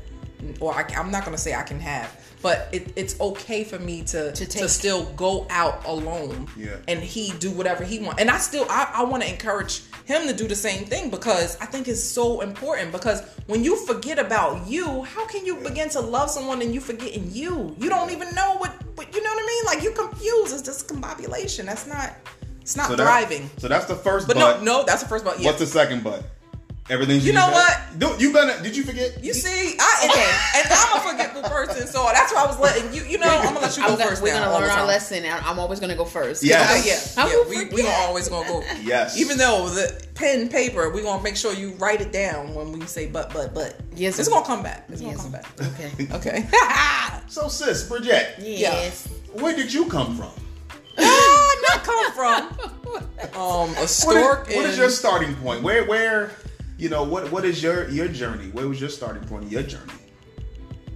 [0.62, 4.02] or I, am not gonna say I can have, but it, it's okay for me
[4.04, 6.78] to To to, still go out alone, Yeah.
[6.88, 8.19] and he do whatever he want.
[8.19, 11.58] And I still, I, I want to encourage him to do the same thing because
[11.60, 12.91] I think it's so important.
[12.91, 16.80] Because when you forget about you, how can you begin to love someone and you
[16.82, 17.75] forgetting you?
[17.80, 19.63] You don't even know what, what you know what I mean?
[19.65, 20.54] Like you confused.
[20.54, 21.65] It's just combobulation.
[21.65, 22.13] That's not.
[22.62, 23.49] It's not So that- thriving.
[23.58, 24.63] So that's the first But but.
[24.63, 25.39] no, no, that's the first but.
[25.39, 25.47] Yeah.
[25.47, 26.23] What's the second but?
[26.89, 27.78] Everything's You know what?
[27.99, 28.62] Do, you gonna?
[28.63, 29.23] Did you forget?
[29.23, 32.91] you see, I and, and I'm a forgetful person, so that's why I was letting
[32.93, 33.04] you.
[33.04, 35.23] You know, I'm gonna let you go gonna, 1st we're now gonna learn our lesson.
[35.23, 36.43] and I'm always gonna go first.
[36.43, 36.80] Yes.
[36.80, 37.34] Okay, yeah, How yeah.
[37.43, 37.86] you We, we forget?
[37.86, 38.63] gonna always gonna go.
[38.82, 39.19] Yes.
[39.19, 42.71] Even though the pen paper, we are gonna make sure you write it down when
[42.71, 43.80] we say but but but.
[43.95, 44.86] Yes, it's gonna come back.
[44.89, 45.17] It's Yes.
[45.17, 45.73] gonna come back.
[45.80, 46.08] Okay.
[46.15, 46.49] Okay.
[47.30, 49.08] So, sis, Bridget, Yes.
[49.34, 50.32] where did you come from?
[50.97, 54.47] Ah, not come from um a stork.
[54.47, 55.62] what is in- your starting point?
[55.62, 56.32] Where, where,
[56.80, 58.50] you know, what, what is your your journey?
[58.52, 59.94] Where was your starting point in your journey?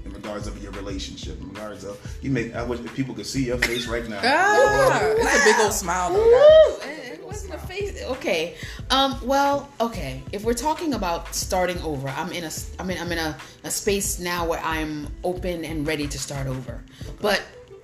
[0.05, 2.55] In regards of your relationship, in regards of you make.
[2.55, 4.19] I wish if people could see your face right now.
[4.23, 6.23] Ah, it's a big old smile though.
[6.23, 6.79] Woo!
[6.79, 7.09] guys.
[7.11, 8.01] It wasn't a face.
[8.03, 8.55] Okay.
[8.89, 9.19] Um.
[9.23, 9.69] Well.
[9.81, 10.23] Okay.
[10.31, 12.51] If we're talking about starting over, I'm in a.
[12.79, 12.97] I'm in.
[12.97, 16.81] I'm in a, a space now where I'm open and ready to start over.
[17.21, 17.41] But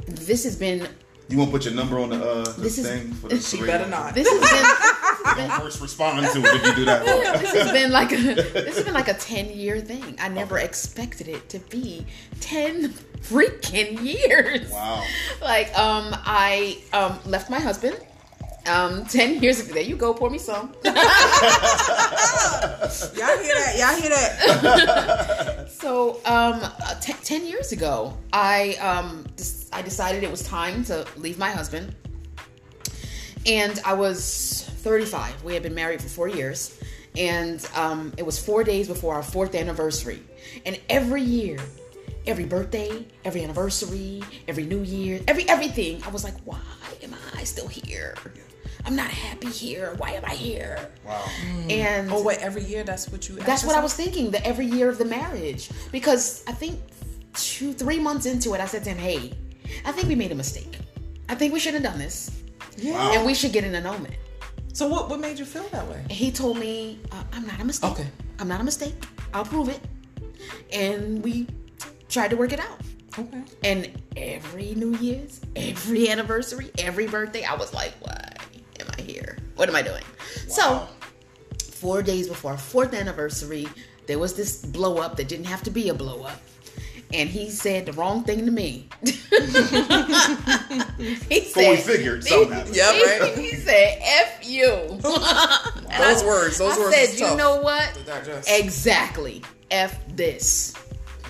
[0.08, 0.88] this has been.
[1.30, 3.62] You won't put your number on the, uh, the This is- thing for the She
[3.64, 4.16] better not.
[4.16, 5.09] This has been.
[5.24, 7.06] Don't first respond to it if you do that.
[7.42, 10.58] this has been like a this has been like a 10 year thing i never
[10.60, 12.06] expected it to be
[12.42, 12.90] 10
[13.22, 15.04] freaking years Wow.
[15.42, 17.98] like um i um left my husband
[18.68, 20.94] um 10 years ago there you go pour me some Y'all
[23.38, 23.76] hear that?
[23.78, 25.68] Y'all hear that?
[25.82, 30.84] so um uh, t- 10 years ago i um des- i decided it was time
[30.84, 31.94] to leave my husband
[33.50, 35.44] and I was 35.
[35.44, 36.80] We had been married for four years,
[37.18, 40.22] and um, it was four days before our fourth anniversary.
[40.66, 41.58] And every year,
[42.28, 46.60] every birthday, every anniversary, every New Year, every everything, I was like, why
[47.02, 48.16] am I still here?
[48.86, 49.96] I'm not happy here.
[49.98, 50.90] Why am I here?
[51.06, 51.26] Wow.
[51.70, 53.36] And Oh wait, every year that's what you.
[53.36, 54.32] that's what I was thinking.
[54.32, 56.80] The every year of the marriage, because I think
[57.34, 59.34] two, three months into it, I said to him, "Hey,
[59.86, 60.78] I think we made a mistake.
[61.28, 62.32] I think we should have done this,
[62.82, 62.94] Yeah.
[62.94, 63.14] Wow.
[63.14, 64.16] and we should get an annulment."
[64.74, 65.10] So what?
[65.10, 66.04] What made you feel that way?
[66.10, 67.92] he told me uh, I'm not a mistake.
[67.92, 68.08] Okay.
[68.40, 68.94] I'm not a mistake.
[69.34, 69.80] I'll prove it.
[70.72, 71.48] And we
[72.08, 72.80] tried to work it out.
[73.18, 73.44] Okay.
[73.64, 78.32] And every New Year's, every anniversary, every birthday, I was like, why
[78.80, 79.38] am I here?
[79.56, 80.04] What am I doing?
[80.48, 80.88] So,
[81.64, 83.68] four days before our fourth anniversary,
[84.08, 86.40] there was this blow up that didn't have to be a blow up.
[87.12, 88.88] And he said the wrong thing to me.
[89.02, 89.12] he
[91.46, 92.76] So we figured something happened.
[92.76, 93.38] Yeah, he, right.
[93.38, 94.66] he said, F you.
[95.98, 96.60] Those words.
[96.60, 96.96] Those I words.
[96.96, 97.98] I said, you tough know what?
[98.48, 99.44] Exactly.
[99.72, 100.76] F this.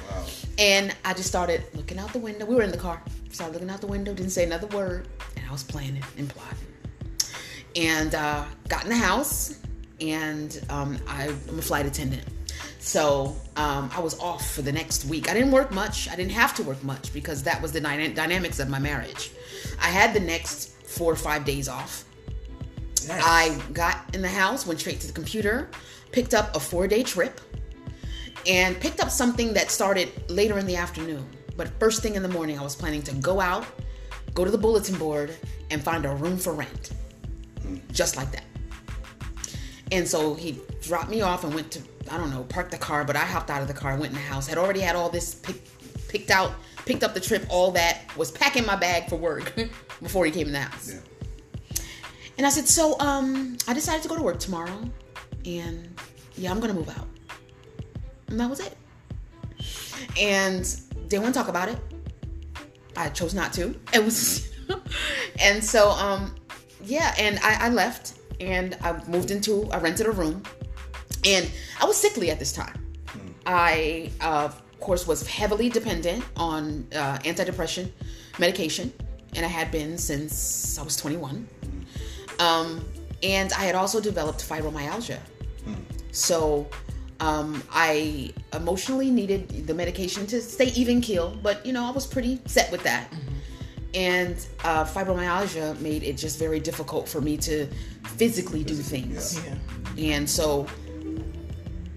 [0.09, 0.25] Wow.
[0.57, 2.45] And I just started looking out the window.
[2.45, 3.01] We were in the car.
[3.29, 5.07] Started looking out the window, didn't say another word.
[5.37, 6.57] And I was planning and plotting.
[7.75, 9.59] And uh, got in the house,
[10.01, 12.25] and um, I, I'm a flight attendant.
[12.79, 15.29] So um, I was off for the next week.
[15.29, 16.09] I didn't work much.
[16.09, 19.31] I didn't have to work much because that was the dyna- dynamics of my marriage.
[19.81, 22.05] I had the next four or five days off.
[23.07, 23.23] Nice.
[23.25, 25.69] I got in the house, went straight to the computer,
[26.11, 27.39] picked up a four day trip,
[28.47, 31.27] and picked up something that started later in the afternoon.
[31.57, 33.65] But first thing in the morning, I was planning to go out,
[34.33, 35.35] go to the bulletin board,
[35.71, 36.91] and find a room for rent.
[37.91, 38.45] Just like that.
[39.91, 43.03] And so he dropped me off and went to, I don't know, parked the car,
[43.03, 45.09] but I hopped out of the car, went in the house, had already had all
[45.09, 45.61] this pick,
[46.07, 46.51] picked out,
[46.85, 49.53] picked up the trip, all that, was packing my bag for work
[50.01, 50.93] before he came in the house.
[50.93, 51.79] Yeah.
[52.37, 54.89] And I said, so um, I decided to go to work tomorrow,
[55.45, 55.93] and
[56.35, 57.07] yeah, I'm gonna move out.
[58.29, 58.75] And that was it.
[60.17, 60.63] And
[61.09, 61.77] didn't want to talk about it.
[62.95, 63.75] I chose not to.
[63.93, 64.49] It was,
[65.41, 66.35] and so um,
[66.83, 70.43] yeah, and I, I left, and I moved into, I rented a room,
[71.25, 71.49] and
[71.81, 72.77] I was sickly at this time.
[73.45, 77.91] I, uh, of course, was heavily dependent on uh, antidepressant
[78.37, 78.93] medication,
[79.35, 81.47] and I had been since I was 21.
[82.39, 82.85] Um,
[83.21, 85.19] and I had also developed fibromyalgia.
[86.11, 86.67] So
[87.19, 92.07] um, I emotionally needed the medication to stay even keel, but you know, I was
[92.07, 93.11] pretty set with that.
[93.93, 97.67] And uh, fibromyalgia made it just very difficult for me to
[98.05, 99.39] physically do things.
[99.43, 100.15] Yeah.
[100.15, 100.67] And so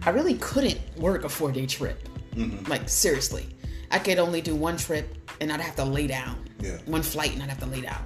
[0.04, 2.08] I really couldn't work a four day trip.
[2.68, 3.46] Like, seriously.
[3.90, 6.48] I could only do one trip and I'd have to lay down.
[6.60, 6.78] Yeah.
[6.86, 8.02] One flight and I'd have to lay down.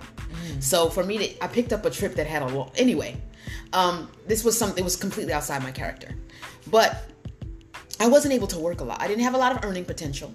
[0.59, 2.72] So for me to, I picked up a trip that had a lot.
[2.76, 3.16] Anyway,
[3.72, 6.14] um, this was something, it was completely outside my character.
[6.68, 7.11] But
[8.00, 9.00] I wasn't able to work a lot.
[9.00, 10.35] I didn't have a lot of earning potential.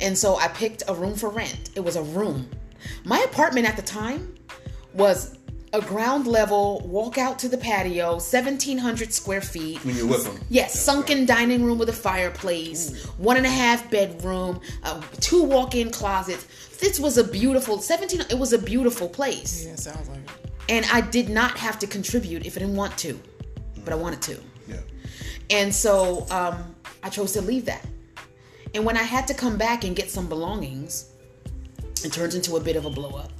[0.00, 1.70] And so I picked a room for rent.
[1.76, 2.48] It was a room.
[3.04, 4.34] My apartment at the time
[4.94, 5.38] was
[5.74, 9.82] a ground level walk out to the patio, 1700 square feet.
[9.84, 10.38] When you're with them.
[10.50, 15.90] Yes, sunken dining room with a fireplace, one and a half bedroom, uh, two walk-in
[15.90, 16.46] closets.
[16.78, 18.20] This was a beautiful 17.
[18.28, 20.30] It was a beautiful place, Yeah, sounds like it.
[20.68, 23.18] and I did not have to contribute if I didn't want to,
[23.84, 24.40] but I wanted to.
[24.68, 24.76] Yeah.
[25.50, 27.86] And so um, I chose to leave that.
[28.74, 31.06] And when I had to come back and get some belongings,
[32.04, 33.30] it turns into a bit of a blow up.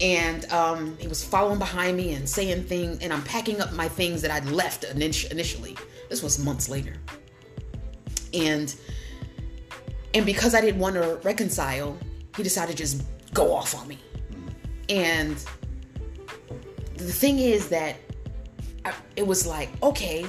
[0.00, 3.88] And um, he was following behind me and saying things, and I'm packing up my
[3.88, 5.76] things that I'd left init- initially.
[6.08, 6.94] This was months later.
[8.32, 8.74] And
[10.14, 11.96] and because I didn't want to reconcile,
[12.36, 13.98] he decided to just go off on me.
[14.88, 15.36] And
[16.96, 17.96] the thing is that
[18.84, 20.26] I, it was like, okay,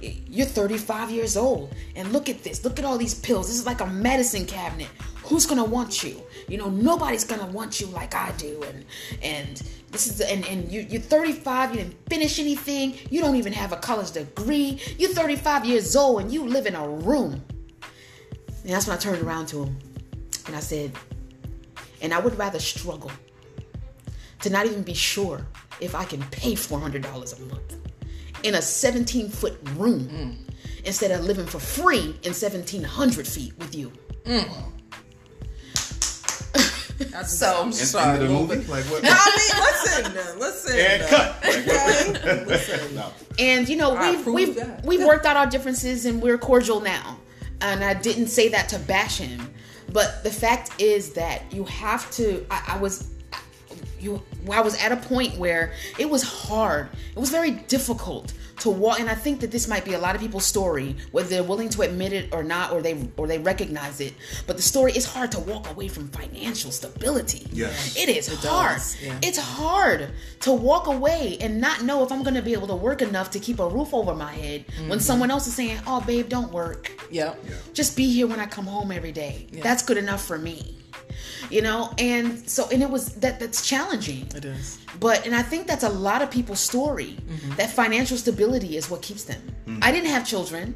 [0.00, 3.66] you're 35 years old and look at this look at all these pills this is
[3.66, 4.86] like a medicine cabinet
[5.24, 8.84] who's gonna want you you know nobody's gonna want you like i do and
[9.22, 13.52] and this is and, and you, you're 35 you didn't finish anything you don't even
[13.52, 17.42] have a college degree you're 35 years old and you live in a room.
[18.64, 19.78] And that's when i turned around to him
[20.46, 20.92] and i said
[22.00, 23.10] and i would rather struggle
[24.40, 25.46] to not even be sure
[25.80, 27.04] if i can pay $400
[27.38, 27.76] a month
[28.42, 30.36] in a 17 foot room mm.
[30.84, 33.92] instead of living for free in 1700 feet with you.
[34.24, 34.77] That's
[37.26, 38.14] So- I'm In, sorry.
[38.16, 38.68] into the a movie, bit.
[38.68, 39.02] like what?
[39.02, 40.78] No, I mean, listen, listen.
[40.78, 41.42] and cut.
[41.42, 42.44] Like, Okay.
[42.44, 42.92] what?
[42.94, 43.12] no.
[43.38, 44.84] And you know, we've we've that.
[44.84, 47.18] we've worked out our differences and we're cordial now.
[47.60, 49.52] And I didn't say that to bash him,
[49.92, 52.44] but the fact is that you have to.
[52.50, 53.08] I, I was.
[54.00, 56.88] You, I was at a point where it was hard.
[57.14, 60.16] It was very difficult to walk, and I think that this might be a lot
[60.16, 63.38] of people's story, whether they're willing to admit it or not, or they or they
[63.38, 64.14] recognize it.
[64.46, 67.46] But the story is hard to walk away from financial stability.
[67.52, 67.96] Yes.
[67.96, 68.80] it is hard.
[69.00, 69.18] yeah.
[69.22, 70.08] It's hard
[70.40, 73.30] to walk away and not know if I'm going to be able to work enough
[73.32, 74.88] to keep a roof over my head Mm-hmm.
[74.88, 76.90] when someone else is saying, "Oh, babe, don't work.
[77.10, 77.44] Yep.
[77.74, 79.46] Just be here when I come home every day.
[79.52, 80.77] That's good enough for me."
[81.50, 84.26] You know, and so and it was that that's challenging.
[84.34, 84.78] It is.
[85.00, 87.16] But and I think that's a lot of people's story.
[87.18, 87.54] Mm-hmm.
[87.56, 89.42] That financial stability is what keeps them.
[89.82, 90.74] I didn't have children,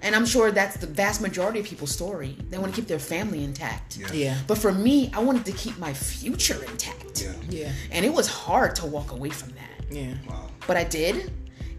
[0.00, 2.36] and I'm sure that's the vast majority of people's story.
[2.48, 3.98] They want to keep their family intact.
[3.98, 4.12] Yeah.
[4.12, 4.38] Yeah.
[4.46, 7.22] But for me, I wanted to keep my future intact.
[7.22, 7.32] Yeah.
[7.48, 7.72] Yeah.
[7.90, 9.94] And it was hard to walk away from that.
[9.94, 10.14] Yeah.
[10.28, 10.48] Wow.
[10.66, 11.32] But I did.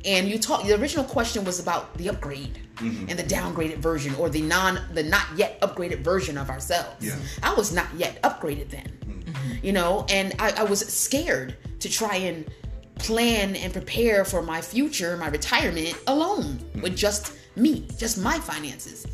[0.05, 3.09] And you talk the original question was about the upgrade mm-hmm.
[3.09, 7.05] and the downgraded version or the non the not yet upgraded version of ourselves.
[7.05, 7.15] Yeah.
[7.41, 8.91] I was not yet upgraded then.
[9.05, 9.65] Mm-hmm.
[9.65, 12.45] You know, and I, I was scared to try and
[12.95, 16.95] plan and prepare for my future, my retirement alone with mm-hmm.
[16.95, 19.07] just me, just my finances.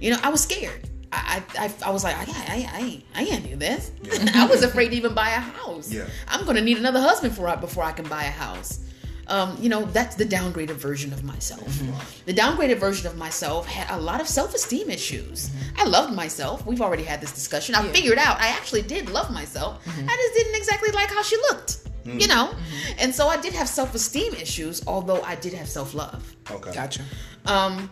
[0.00, 0.88] You know, I was scared.
[1.12, 3.92] I, I, I was like, I, I, I, I can't do this.
[4.34, 5.92] I was afraid to even buy a house.
[5.92, 6.06] Yeah.
[6.26, 8.80] I'm gonna need another husband for before I can buy a house.
[9.28, 11.66] Um, you know, that's the downgraded version of myself.
[11.66, 12.24] Mm-hmm.
[12.26, 15.48] The downgraded version of myself had a lot of self-esteem issues.
[15.48, 15.80] Mm-hmm.
[15.80, 16.66] I loved myself.
[16.66, 17.74] We've already had this discussion.
[17.74, 19.84] I figured out I actually did love myself.
[19.84, 20.08] Mm-hmm.
[20.08, 21.78] I just didn't exactly like how she looked.
[22.06, 22.54] You know,
[22.98, 26.36] and so I did have self-esteem issues, although I did have self-love.
[26.50, 26.70] Okay.
[26.70, 27.02] Gotcha.
[27.46, 27.90] Um,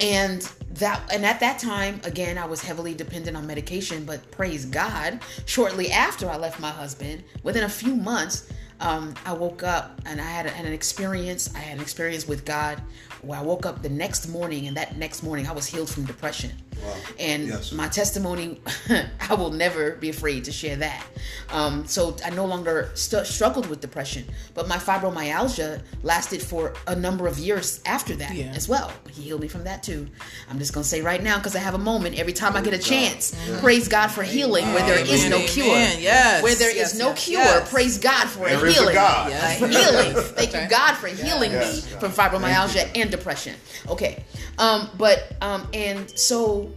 [0.00, 4.64] and that and at that time again i was heavily dependent on medication but praise
[4.64, 10.00] god shortly after i left my husband within a few months um, i woke up
[10.06, 12.80] and i had, a, had an experience i had an experience with god
[13.22, 16.04] where i woke up the next morning and that next morning i was healed from
[16.04, 16.50] depression
[16.82, 16.94] Wow.
[17.18, 17.72] and Yes.
[17.72, 18.60] my testimony
[19.30, 21.04] i will never be afraid to share that
[21.50, 26.94] um, so i no longer st- struggled with depression but my fibromyalgia lasted for a
[26.96, 28.52] number of years after that Yeah.
[28.54, 30.06] as well he healed me from that too
[30.48, 32.72] i'm just gonna say right now because i have a moment every time i get
[32.74, 32.84] a God.
[32.86, 35.48] chance praise god for healing where there is no amen.
[35.48, 35.66] cure
[36.00, 38.94] Yes, where there is yes, no cure praise god for There a is a healing
[38.94, 39.30] God.
[39.30, 39.60] Yes.
[39.62, 40.62] a healing thank Okay.
[40.64, 42.00] you god for healing Yes, me God.
[42.00, 43.54] from fibromyalgia and depression
[43.88, 44.24] okay
[44.58, 46.69] um but um and so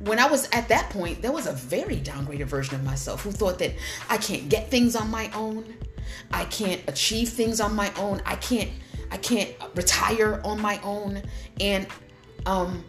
[0.00, 3.32] when I was at that point, there was a very downgraded version of myself who
[3.32, 3.72] thought that
[4.08, 5.74] I can't get things on my own,
[6.32, 8.70] I can't achieve things on my own, I can't
[9.10, 11.22] I can't retire on my own,
[11.60, 11.86] and
[12.46, 12.84] um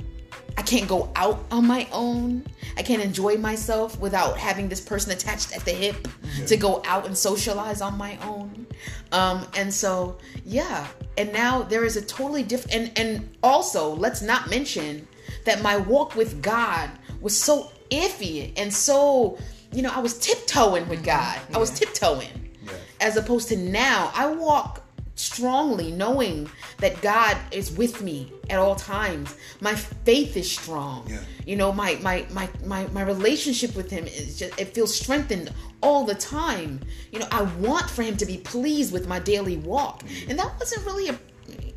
[0.58, 2.46] I can't go out on my own.
[2.76, 6.08] I can't enjoy myself without having this person attached at the hip
[6.48, 8.68] to go out and socialize on my own.
[9.14, 10.86] Um, and so, yeah.
[11.18, 12.76] And now there is a totally different.
[12.76, 15.08] And and also, let's not mention
[15.46, 16.90] that my walk with God
[17.22, 19.38] was so iffy and so,
[19.74, 21.40] you know, I was tiptoeing with God.
[21.54, 22.30] I was tiptoeing.
[22.62, 22.74] Yeah.
[23.00, 24.84] as opposed to now i walk
[25.16, 29.36] strongly knowing that god is with me at all times.
[29.62, 31.06] My faith is strong.
[31.08, 31.20] Yeah.
[31.46, 35.54] you know my my my my, my relationship with him is just it feels strengthened
[35.82, 36.80] all the time.
[37.12, 40.04] You know i want for him to be pleased with my daily walk.
[40.04, 40.32] Mm-hmm.
[40.32, 41.20] And that wasn't really a,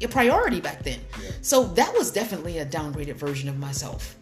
[0.02, 1.00] a priority back then.
[1.42, 4.16] So that was definitely a downgraded version of myself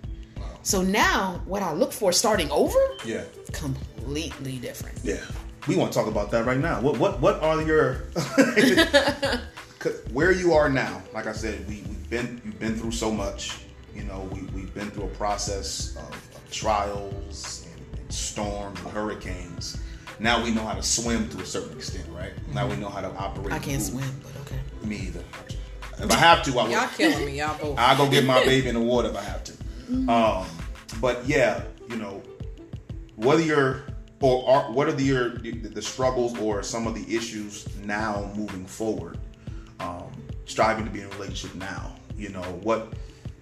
[0.62, 3.24] so now what i look for starting over Yeah.
[3.52, 5.20] completely different Yeah,
[5.66, 6.80] we want to talk about that right now.
[6.80, 8.04] What what what are your
[10.12, 11.02] where you are now?
[11.12, 13.58] Like I said, we we've been you've been through so much.
[13.94, 18.90] You know, we we've been through a process of, of trials and, and storms and
[18.90, 19.80] hurricanes.
[20.18, 22.32] Now we know how to swim to a certain extent, right?
[22.52, 22.82] Now we mm-hmm.
[22.82, 23.52] know how to operate.
[23.52, 25.24] i can't through- swim but okay Me either.
[25.98, 26.70] If I have to, I will.
[26.70, 27.78] Y'all killing me, y'all both.
[27.78, 29.52] I'll go get my baby in the water if I have to.
[30.08, 30.46] Um,
[31.00, 32.22] but yeah, you know,
[33.16, 33.82] whether you're
[34.20, 38.30] or are, what are the, your the, the struggles or some of the issues now
[38.36, 39.18] moving forward?
[39.80, 40.10] Um,
[40.44, 41.94] striving to be in a relationship now?
[42.16, 42.92] You know what?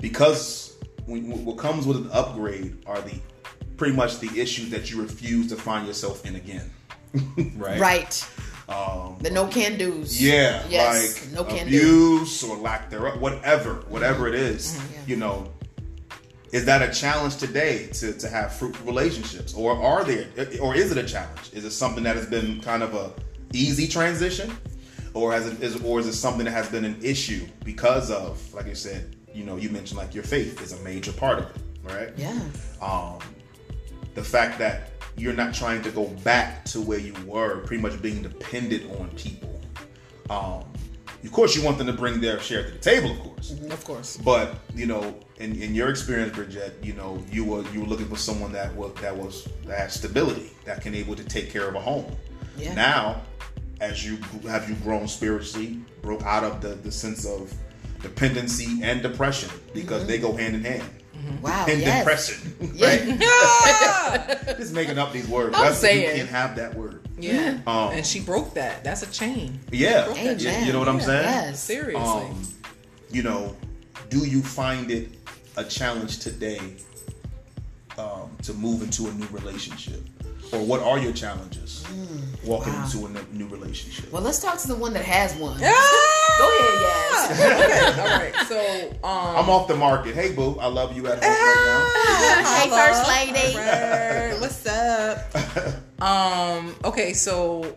[0.01, 0.77] Because
[1.07, 3.19] when- what comes with an upgrade are the
[3.77, 6.71] pretty much the issues that you refuse to find yourself in again.
[7.57, 7.81] right.
[7.81, 8.29] Right.
[8.69, 10.23] Um, The no can do's.
[10.23, 11.25] yeah, Yes.
[11.25, 11.77] like no can do.
[11.79, 15.11] abuse or lack thereof, whatever, whatever it is, Mm-hmm.
[15.11, 15.51] you know.
[16.51, 20.27] Is that a challenge today to, to have fruitful relationships, or are there,
[20.61, 21.53] or is it a challenge?
[21.53, 23.13] Is it something that has been kind of a
[23.53, 24.57] easy transition,
[25.13, 28.53] or has it, is, or is it something that has been an issue because of,
[28.55, 31.45] like you said, you know, you mentioned like your faith is a major part of
[31.51, 32.13] it, right?
[32.17, 32.41] Yeah.
[32.81, 33.19] um,
[34.15, 38.01] the fact that you're not trying to go back to where you were, pretty much
[38.01, 39.61] being dependent on people.
[40.31, 40.65] Um,
[41.25, 43.51] of course, you want them to bring their share to the table, of course.
[43.53, 44.17] Of course.
[44.17, 48.09] But you know, in, in your experience, Bridget, you know, you were you were looking
[48.09, 51.69] for someone that was that was that had stability, that can able to take care
[51.69, 52.15] of a home.
[52.57, 52.75] Yeah.
[52.75, 53.23] Now,
[53.81, 54.19] as you
[54.49, 57.53] have you grown spiritually, broke out of the the sense of
[58.03, 60.89] dependency and depression because they go hand in hand.
[61.43, 61.67] Wow.
[61.69, 61.99] And yes.
[62.05, 64.27] depression, Yeah.
[64.47, 64.47] right?
[64.57, 65.55] Just making up these words.
[65.55, 66.11] I'm That's saying.
[66.11, 67.07] you can't have that word.
[67.19, 67.59] Yeah.
[67.67, 68.85] Um, and she broke that.
[68.85, 69.59] That's a chain.
[69.73, 70.39] Yeah, Amen.
[70.39, 71.25] you, you know what I'm saying?
[71.25, 71.63] Yes.
[71.63, 72.01] Seriously.
[72.01, 72.43] Um,
[73.11, 73.57] you know,
[74.09, 75.18] do you find it
[75.59, 76.61] a challenge today
[77.99, 80.01] um, to move into a new relationship,
[80.53, 81.85] or what are your challenges
[82.45, 82.85] walking wow.
[82.85, 84.11] into a new relationship?
[84.13, 85.61] Well, let's talk to the one that has one.
[85.63, 86.15] Ah!
[86.39, 87.95] Go ahead, Yas.
[87.95, 88.01] okay.
[88.01, 88.35] All right.
[88.47, 90.15] So, um, I'm off the market.
[90.15, 94.41] Hey, boo, I love you at home right Hey, first lady.
[94.41, 96.01] What's up?
[96.01, 96.77] um.
[96.85, 97.13] Okay.
[97.13, 97.77] So,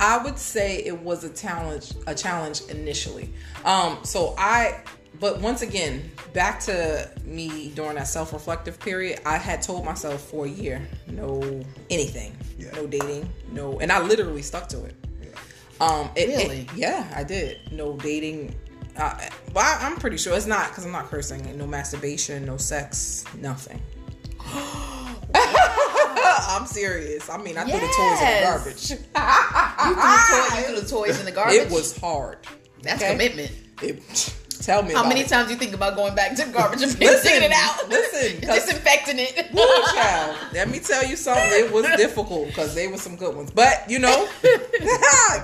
[0.00, 1.92] I would say it was a challenge.
[2.06, 3.30] A challenge initially.
[3.66, 3.98] Um.
[4.04, 4.82] So I.
[5.20, 10.44] But once again, back to me during that self-reflective period, I had told myself for
[10.44, 12.70] a year, no anything, Yeah.
[12.74, 14.94] no dating, no, and I literally stuck to it.
[15.80, 16.68] Um, it, it- Really?
[16.76, 17.58] yeah, I did.
[17.72, 18.54] No dating.
[18.96, 19.14] Uh,
[19.52, 21.56] but I, I'm pretty sure it's not because I'm not cursing.
[21.58, 23.80] No masturbation, no sex, nothing.
[25.34, 27.28] I'm serious.
[27.28, 28.90] I mean, I threw the toys in the garbage.
[29.84, 31.56] You threw, the toy, you threw the toys in the garbage.
[31.56, 32.38] It was hard.
[32.82, 33.12] That's okay?
[33.12, 33.52] commitment.
[33.82, 35.28] It, tell me How about many it.
[35.28, 37.88] times do you think about going back to the garbage and Listen, it out?
[37.88, 39.52] listen, 'cause- disinfecting it.
[39.52, 39.62] Woo,
[39.94, 40.36] child.
[40.52, 41.44] Let me tell you something.
[41.46, 43.50] It was difficult because they were some good ones.
[43.50, 44.28] But you know,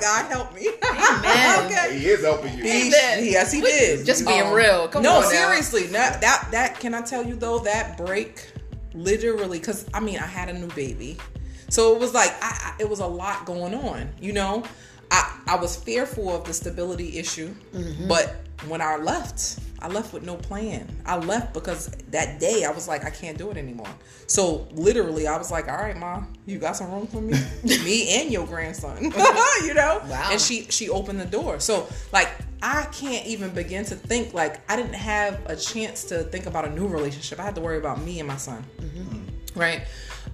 [0.00, 0.68] God help me.
[0.82, 1.66] Amen.
[1.66, 1.98] okay.
[1.98, 2.62] He is helping you.
[2.64, 3.24] He, Amen.
[3.24, 4.06] yes, he did.
[4.06, 4.88] Just being Um, real.
[4.88, 5.28] Come no, on now.
[5.28, 5.86] seriously.
[5.88, 8.50] That, that that can I tell you though that break,
[8.94, 11.18] literally, because I mean I had a new baby,
[11.68, 14.08] so it was like I, I, it was a lot going on.
[14.20, 14.64] You know,
[15.11, 18.08] I I was fearful of the stability issue, Mm-hmm.
[18.08, 18.36] but
[18.68, 19.58] when I left.
[19.82, 20.86] I left with no plan.
[21.06, 23.88] I left because that day I was like, I can't do it anymore.
[24.26, 27.32] So literally, I was like, All right, ma, you got some room for me,
[27.62, 29.02] me and your grandson,
[29.64, 30.02] you know.
[30.06, 30.28] Wow.
[30.30, 31.61] And she she opened the door.
[31.61, 32.28] So like
[32.62, 36.66] I can't even begin to think like I didn't have a chance to think about
[36.66, 37.40] a new relationship.
[37.40, 38.62] I had to worry about me and my son.
[39.54, 39.82] Right?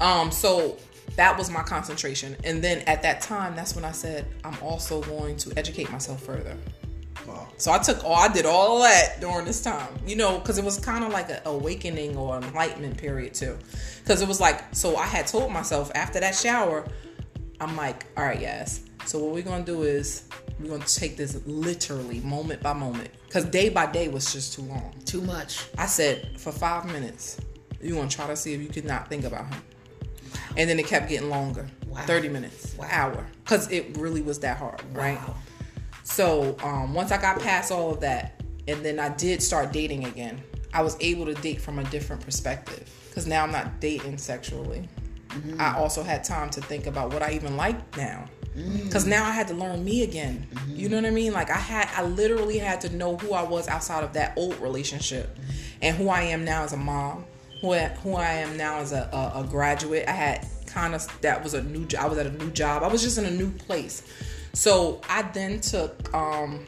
[0.00, 0.76] Um so
[1.14, 2.36] that was my concentration.
[2.42, 6.22] And then at that time, that's when I said I'm also going to educate myself
[6.22, 6.56] further.
[7.26, 7.48] Wow.
[7.56, 10.64] So I took all I did all that during this time, you know, because it
[10.64, 13.58] was kind of like an awakening or enlightenment period too.
[14.02, 16.86] Because it was like, so I had told myself after that shower,
[17.60, 18.82] I'm like, all right, yes.
[19.06, 20.24] So what we're gonna do is
[20.60, 24.62] we're gonna take this literally moment by moment, because day by day was just too
[24.62, 24.94] long.
[25.04, 25.66] Too much.
[25.78, 27.38] I said for five minutes,
[27.80, 29.62] you gonna try to see if you could not think about him.
[30.56, 31.66] And then it kept getting longer.
[31.86, 32.02] Wow.
[32.06, 32.88] 30 minutes, Wow.
[32.90, 33.26] hour.
[33.44, 35.18] Because it really was that hard, right?
[35.18, 35.34] Wow.
[36.06, 40.04] So um, once I got past all of that, and then I did start dating
[40.04, 40.40] again,
[40.72, 42.88] I was able to date from a different perspective.
[43.08, 44.88] Because now I'm not dating sexually.
[45.30, 45.60] Mm-hmm.
[45.60, 48.28] I also had time to think about what I even like now.
[48.56, 48.84] Mm.
[48.84, 50.46] Because now I had to learn me again.
[50.54, 50.76] Mm-hmm.
[50.76, 51.32] You know what I mean?
[51.32, 54.56] Like I had, I literally had to know who I was outside of that old
[54.60, 55.36] relationship,
[55.82, 57.24] and who I am now as a mom,
[57.60, 60.04] who I, who I am now as a, a, a graduate.
[60.06, 61.84] I had kind of that was a new.
[61.98, 62.84] I was at a new job.
[62.84, 64.04] I was just in a new place.
[64.56, 66.66] So I then took um,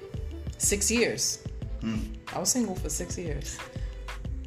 [0.58, 1.42] six years.
[2.34, 3.58] I was single for six years.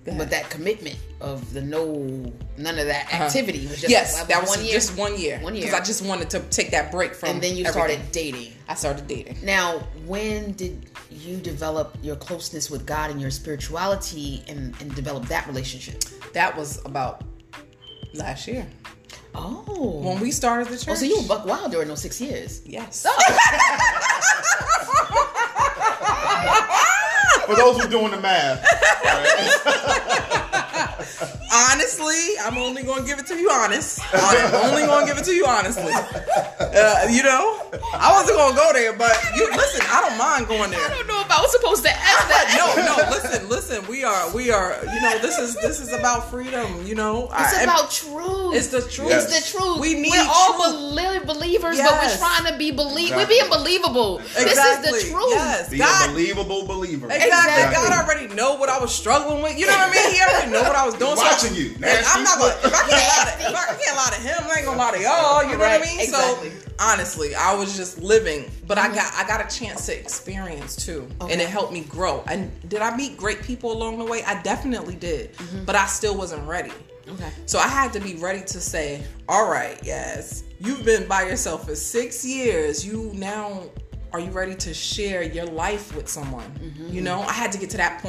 [0.05, 3.91] But that commitment of the no, none of that activity was just Uh-huh.
[3.91, 4.73] yes, that was one year.
[4.73, 5.39] just one year.
[5.39, 5.65] One year.
[5.65, 7.29] because I just wanted to take that break from.
[7.29, 7.71] and then you everything.
[7.97, 8.53] started dating.
[8.67, 9.37] I started dating.
[9.43, 15.25] Now, when did you develop your closeness with God and your spirituality and, and develop
[15.27, 16.03] that relationship?
[16.33, 17.23] That was about
[18.13, 18.67] last year
[19.33, 20.01] Oh.
[20.03, 20.89] when we started the church.
[20.89, 22.61] oh, so you were buck wild during those six years.
[22.65, 23.05] yes.
[27.45, 28.63] For those who are doing the math,
[29.03, 29.57] right?
[31.51, 33.99] honestly, I'm only gonna give it to you honest.
[34.13, 35.91] I'm only gonna give it to you honestly.
[35.91, 37.59] Uh, you know,
[37.93, 39.81] I wasn't gonna go there, but you listen.
[39.89, 40.79] I don't mind going there.
[40.79, 42.45] I don't know if I was supposed to ask that.
[42.77, 43.09] no, no.
[43.09, 43.87] Listen, listen.
[43.87, 44.77] We are, we are.
[44.83, 46.85] You know, this is this is about freedom.
[46.85, 48.53] You know, It's I- about truth.
[48.55, 49.09] It's the truth.
[49.09, 49.25] Yes.
[49.35, 49.79] It's the truth.
[49.79, 50.69] We need We're all truth.
[50.93, 51.89] belie- believers, Yes.
[51.89, 53.09] but we're trying to be believe.
[53.09, 53.23] Exactly.
[53.23, 54.19] We're being believable.
[54.19, 54.43] Exactly.
[54.45, 55.33] This is the truth.
[55.33, 55.69] Yes.
[55.69, 57.07] Be God- a believable believer.
[57.07, 57.31] Exactly.
[57.33, 57.73] Exactly.
[57.73, 59.57] God already know what I was struggling with.
[59.57, 60.13] You know what I mean?
[60.13, 61.15] He already know what I was doing.
[61.17, 61.71] So- watching you.
[61.73, 62.53] And Nasty I'm not gonna.
[62.61, 64.91] If I can't lie to, if I can't lie to him, I ain't gonna lie
[64.93, 65.43] to y'all.
[65.43, 65.99] You know Right, what I mean?
[66.05, 66.49] exactly.
[66.51, 68.95] So honestly, I was just living, but I mm-hmm.
[68.95, 71.31] got I got a chance to experience too, Okay.
[71.31, 72.23] and it helped me grow.
[72.27, 74.23] And did I meet great people along the way?
[74.23, 75.65] I definitely did, mm-hmm.
[75.65, 76.73] but I still wasn't ready.
[77.07, 77.29] Okay.
[77.45, 81.65] So I had to be ready to say, all right, yes, you've been by yourself
[81.65, 82.85] for six years.
[82.85, 83.63] You now
[84.13, 86.51] are you ready to share your life with someone?
[86.51, 86.93] Mm-hmm.
[86.93, 88.03] You know, I had to get to that.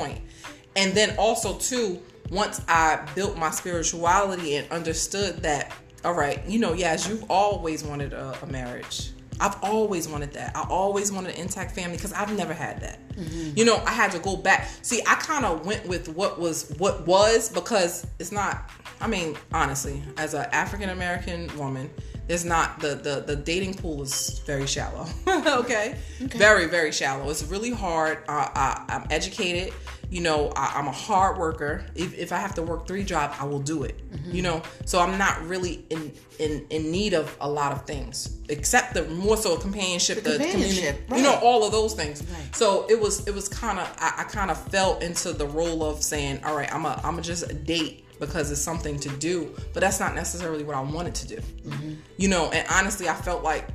[0.75, 2.01] And then also too,
[2.31, 5.73] once I built my spirituality and understood that,
[6.05, 9.11] all right, you know, yes, you've always wanted a, a marriage.
[9.41, 10.57] I've always wanted that.
[10.57, 12.99] I always wanted an intact family because I've never had that.
[13.15, 13.59] Mm-hmm.
[13.59, 14.69] You know, I had to go back.
[14.83, 18.71] See, I kind of went with what was what was because it's not.
[19.01, 21.91] I mean, honestly, as an African American woman,
[22.29, 25.07] there's not the, the the dating pool is very shallow.
[25.29, 25.97] okay?
[26.21, 27.29] very very shallow.
[27.29, 28.19] It's really hard.
[28.29, 29.75] I, I, I'm educated.
[30.13, 31.87] You know, I, I'm a hard worker.
[31.95, 33.99] If, if I have to work three jobs, I will do it.
[34.31, 38.37] You know, so I'm not really in in in need of a lot of things
[38.51, 42.23] except the more so companionship, the, companionship, community, you know, all of those things.
[42.23, 42.55] Right.
[42.55, 45.83] So it was it was kind of I, I kind of fell into the role
[45.83, 49.57] of saying, all right, I'm a I'm a just date because it's something to do,
[49.73, 51.37] but that's not necessarily what I wanted to do.
[51.37, 51.95] Mm-hmm.
[52.19, 53.67] You know, and honestly, I felt like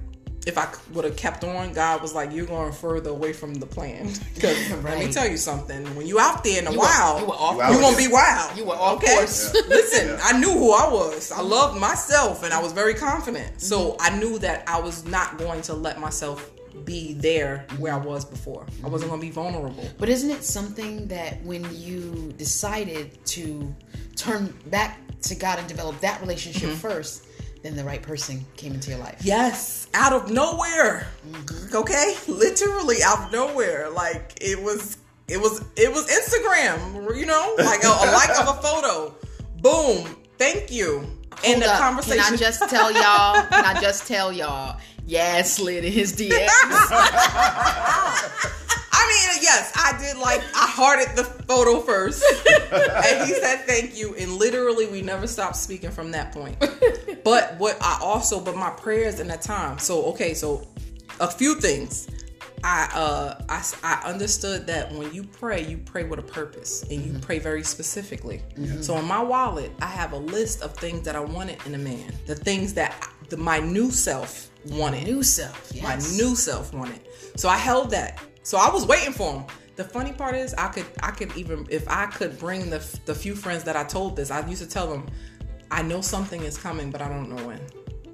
[0.48, 3.66] if I would have kept on, God was like, "You're going further away from the
[3.68, 6.86] plan." Because let me tell you something: when you out there in the You were-
[6.86, 8.58] wild, you were off You you're gonna be wild.
[8.58, 9.16] You were off okay.
[9.16, 9.54] course.
[9.68, 10.20] Listen, Yeah.
[10.24, 11.32] I knew who I was.
[11.32, 13.62] I loved myself, and I was very confident.
[13.62, 14.02] So Mm-hmm.
[14.16, 16.50] I knew that I was not going to let myself
[16.86, 18.66] be there where I was before.
[18.84, 19.86] I wasn't going to be vulnerable.
[19.98, 23.74] But isn't it something that when you decided to
[24.16, 26.78] turn back to God and develop that relationship Mm-hmm.
[26.90, 27.26] first,
[27.68, 29.20] then the right person came into your life?
[29.22, 31.08] Yes, out of nowhere.
[31.30, 31.76] Mm-hmm.
[31.76, 33.90] Okay, literally out of nowhere.
[33.90, 34.98] Like it was,
[35.28, 37.16] it was, it was Instagram.
[37.18, 39.14] You know, like a, a like of a photo.
[39.62, 40.16] Boom.
[40.38, 41.06] Thank you.
[41.46, 41.80] and the up.
[41.80, 42.24] conversation.
[42.24, 43.44] Can I just tell y'all?
[43.48, 44.80] Can I just tell y'all?
[45.06, 46.48] Yeah, slid in his DMs.
[49.00, 52.24] I mean, yes, I did like I hearted the photo first,
[52.72, 56.58] and he said thank you, and literally we never stopped speaking from that point.
[57.24, 59.78] But what I also, but my prayers in that time.
[59.80, 60.68] So okay, so
[61.20, 62.08] a few things.
[62.64, 67.04] I uh I, I understood that when you pray, you pray with a purpose, and
[67.06, 68.42] you pray very specifically.
[68.82, 71.78] So in my wallet, I have a list of things that I wanted in a
[71.78, 72.96] man, the things that
[73.30, 75.72] the, my new self wanted New self.
[75.74, 75.84] Yes.
[75.84, 77.02] my new self wanted.
[77.36, 78.20] So I held that.
[78.48, 79.44] So I was waiting for him.
[79.76, 83.14] The funny part is, I could, I could even, if I could bring the the
[83.14, 85.06] few friends that I told this, I used to tell them,
[85.70, 87.60] I know something is coming, but I don't know when.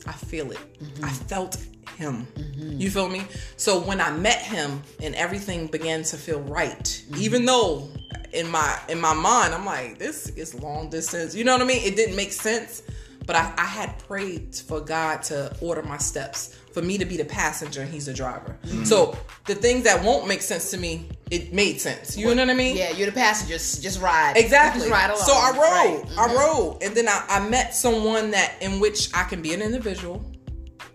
[0.07, 0.57] I feel it.
[0.57, 1.07] I mm-hmm.
[1.27, 1.57] felt
[1.99, 2.25] him.
[2.33, 2.81] Mm-hmm.
[2.81, 3.27] You feel me?
[3.57, 7.21] So when I met him and everything began to feel right, mm-hmm.
[7.21, 7.87] even though
[8.33, 11.35] in my in my mind I'm like, this is long distance.
[11.35, 11.83] You know what I mean?
[11.83, 12.81] It didn't make sense.
[13.25, 17.17] But I, I had prayed for God to order my steps, for me to be
[17.17, 18.57] the passenger and he's the driver.
[18.65, 18.85] Mm.
[18.85, 22.17] So the things that won't make sense to me, it made sense.
[22.17, 22.75] You know what I mean?
[22.75, 23.53] Yeah, you're the passenger.
[23.53, 24.33] Just ride.
[24.35, 24.81] Exactly.
[24.81, 25.25] Just ride along.
[25.25, 25.59] So I rode.
[25.59, 26.17] Right.
[26.17, 26.37] I mm-hmm.
[26.37, 30.23] rode, and then I, I met someone that in which I can be an individual.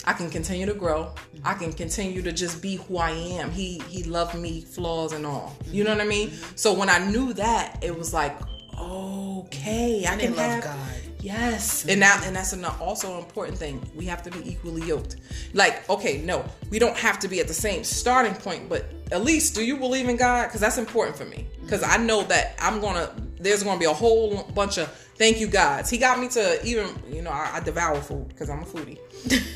[0.04, 1.12] I can continue to grow.
[1.44, 3.50] I can continue to just be who I am.
[3.50, 5.56] He he loved me, flaws and all.
[5.66, 6.28] You know what I mean?
[6.30, 6.56] Mm-hmm.
[6.56, 8.38] So when I knew that, it was like,
[8.78, 11.07] okay, I And can love have God.
[11.20, 13.84] Yes, and that and that's an also an important thing.
[13.94, 15.16] We have to be equally yoked.
[15.52, 19.24] Like, okay, no, we don't have to be at the same starting point, but at
[19.24, 20.44] least do you believe in God?
[20.46, 21.46] Because that's important for me.
[21.60, 23.14] Because I know that I'm gonna.
[23.40, 25.90] There's gonna be a whole bunch of thank you gods.
[25.90, 28.98] He got me to even, you know, I, I devour food because I'm a foodie.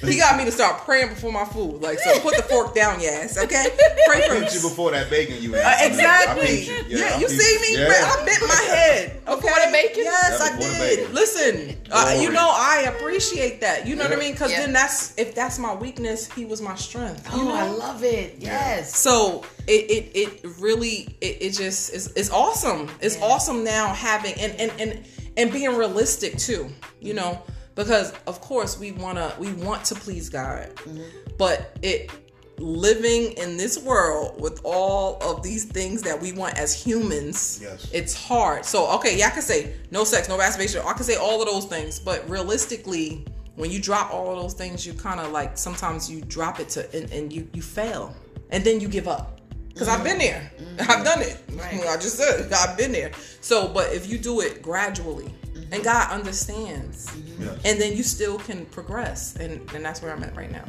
[0.04, 1.80] he got me to start praying before my food.
[1.80, 3.66] Like, so put the fork down, yes, okay?
[4.06, 4.54] Pray for peeped first.
[4.62, 5.64] you before that bacon you ate.
[5.64, 6.46] Uh, I exactly.
[6.66, 7.80] peeped Yeah, I you see me?
[7.80, 7.88] Yeah.
[7.88, 9.22] man, I bent my head.
[9.28, 9.34] Okay.
[9.36, 10.02] Before the bacon?
[10.04, 10.96] Yes, Yeah, I did.
[10.98, 11.14] bacon.
[11.14, 13.86] Listen, uh, you know, I appreciate that.
[13.86, 14.32] You know what I mean?
[14.32, 14.60] Because Yeah.
[14.62, 17.24] then that's if that's my weakness, he was my strength.
[17.34, 17.54] You Oh, know?
[17.54, 18.36] I love it.
[18.40, 18.96] Yes.
[18.98, 22.90] So it it, it really it, it just is it's awesome.
[23.00, 23.24] It's Yeah.
[23.26, 25.04] awesome now having and and and
[25.36, 26.68] and being realistic too.
[27.00, 27.42] You know,
[27.74, 31.02] because of course we wanna we want to please God, Mm-hmm.
[31.38, 32.10] but it
[32.58, 37.88] living in this world with all of these things that we want as humans, Yes.
[37.92, 38.64] it's hard.
[38.64, 40.82] So, okay, yeah, I can say no sex, no masturbation.
[40.86, 43.24] I can say all of those things, but realistically,
[43.56, 46.68] when you drop all of those things, you kind of like sometimes you drop it
[46.70, 48.14] to and, and you you fail,
[48.50, 49.31] and then you give up.
[49.72, 50.90] Because I've been there, mm-hmm.
[50.90, 51.40] I've done it.
[51.52, 51.80] Right.
[51.88, 53.12] I just said I've been there.
[53.40, 55.72] So, but if you do it gradually, mm-hmm.
[55.72, 57.44] and God understands, mm-hmm.
[57.44, 57.60] Yes.
[57.64, 60.64] and then you still can progress, and and that's where I'm at right now.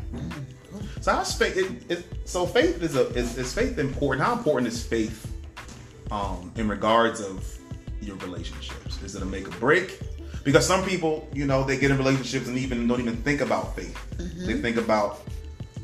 [1.02, 1.58] So how's faith?
[1.58, 4.26] It, it, so faith is a is, is faith important?
[4.26, 5.32] How important is faith
[6.12, 7.46] um, in regards of
[8.02, 9.02] your relationships?
[9.04, 10.00] Is it a make or break?
[10.44, 13.76] Because some people, you know, they get in relationships and even don't even think about
[13.76, 13.98] faith.
[14.18, 15.22] They think about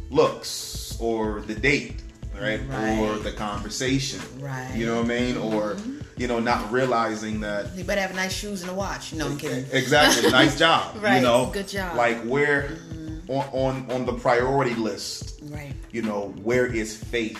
[0.09, 2.01] looks or the date,
[2.41, 2.61] right?
[2.69, 2.99] Right.
[2.99, 4.73] Or the conversation, Right.
[4.75, 5.37] You know what I mean?
[5.37, 5.99] Or mm-hmm.
[6.17, 9.13] you know, not realizing that You better have nice shoes and a watch.
[9.13, 9.65] No, I'm kidding.
[9.71, 10.29] Exactly.
[10.43, 10.95] nice job.
[10.95, 11.21] You Right.
[11.21, 11.95] know, Good job.
[11.95, 13.31] Like where mm-hmm.
[13.31, 15.73] on, on on the priority list, Right.
[15.91, 17.39] you know, where is faith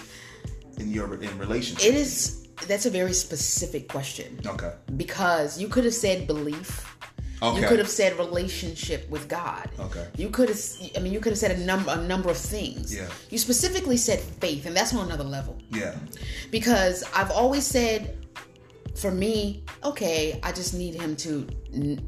[0.78, 1.86] in your in relationship?
[1.88, 2.36] It is.
[2.68, 4.74] That's a very specific question Okay.
[4.98, 6.86] because you could have said belief.
[7.42, 7.62] Okay.
[7.62, 9.70] You could have said relationship with God.
[9.80, 10.06] Okay.
[10.18, 10.60] You could have.
[10.96, 12.94] I mean, you could have said a number a number of things.
[12.94, 13.08] Yeah.
[13.30, 15.58] You specifically said faith, and that's on another level.
[15.72, 15.96] Yeah.
[16.52, 18.18] because I've always said,
[18.96, 22.06] for me, okay, I just need him to n-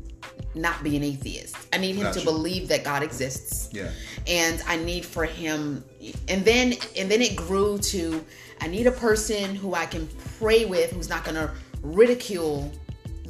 [0.55, 1.55] not be an atheist.
[1.71, 2.19] I need him Gotcha.
[2.19, 3.69] to believe that God exists.
[3.71, 3.89] Yeah.
[4.27, 5.83] And I need for him,
[6.27, 8.25] and then and then it grew to,
[8.59, 10.09] I need a person who I can
[10.39, 11.51] pray with, who's not going to
[11.83, 12.71] ridicule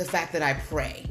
[0.04, 1.06] the fact that I pray,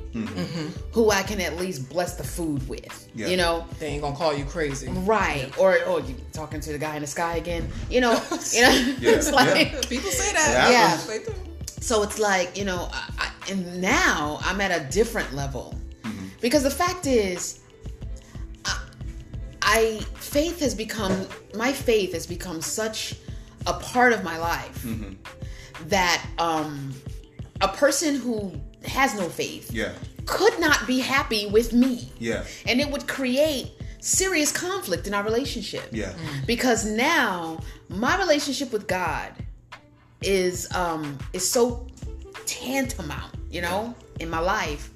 [0.92, 2.82] who I can at least bless the food with.
[2.84, 3.18] Mm-hmm.
[3.18, 3.26] Yeah.
[3.28, 4.88] You know, They ain't gonna call you crazy.
[4.88, 5.50] right?
[5.58, 7.68] Or or you talking to the guy in the sky again?
[7.88, 8.12] You know,
[8.52, 9.72] you know, Yeah, it's like.
[9.72, 9.80] yeah.
[9.88, 10.68] People say that.
[10.72, 10.96] Yeah.
[11.18, 11.24] They.
[11.80, 15.74] So it's like, you know, I, I, and now I'm at a different level.
[16.40, 17.60] Because the fact is,
[18.64, 18.78] I,
[19.62, 23.16] I, faith has become, my faith has become such
[23.66, 24.86] a part of my life
[25.88, 26.94] that um,
[27.60, 28.52] a person who
[28.84, 29.92] has no faith Yeah.
[30.26, 32.10] could not be happy with me.
[32.18, 32.44] Yeah.
[32.66, 36.12] And it would create serious conflict in our relationship Yeah.
[36.46, 39.32] because now my relationship with God
[40.22, 41.86] is um is so
[42.46, 44.90] tantamount, you know, in my life.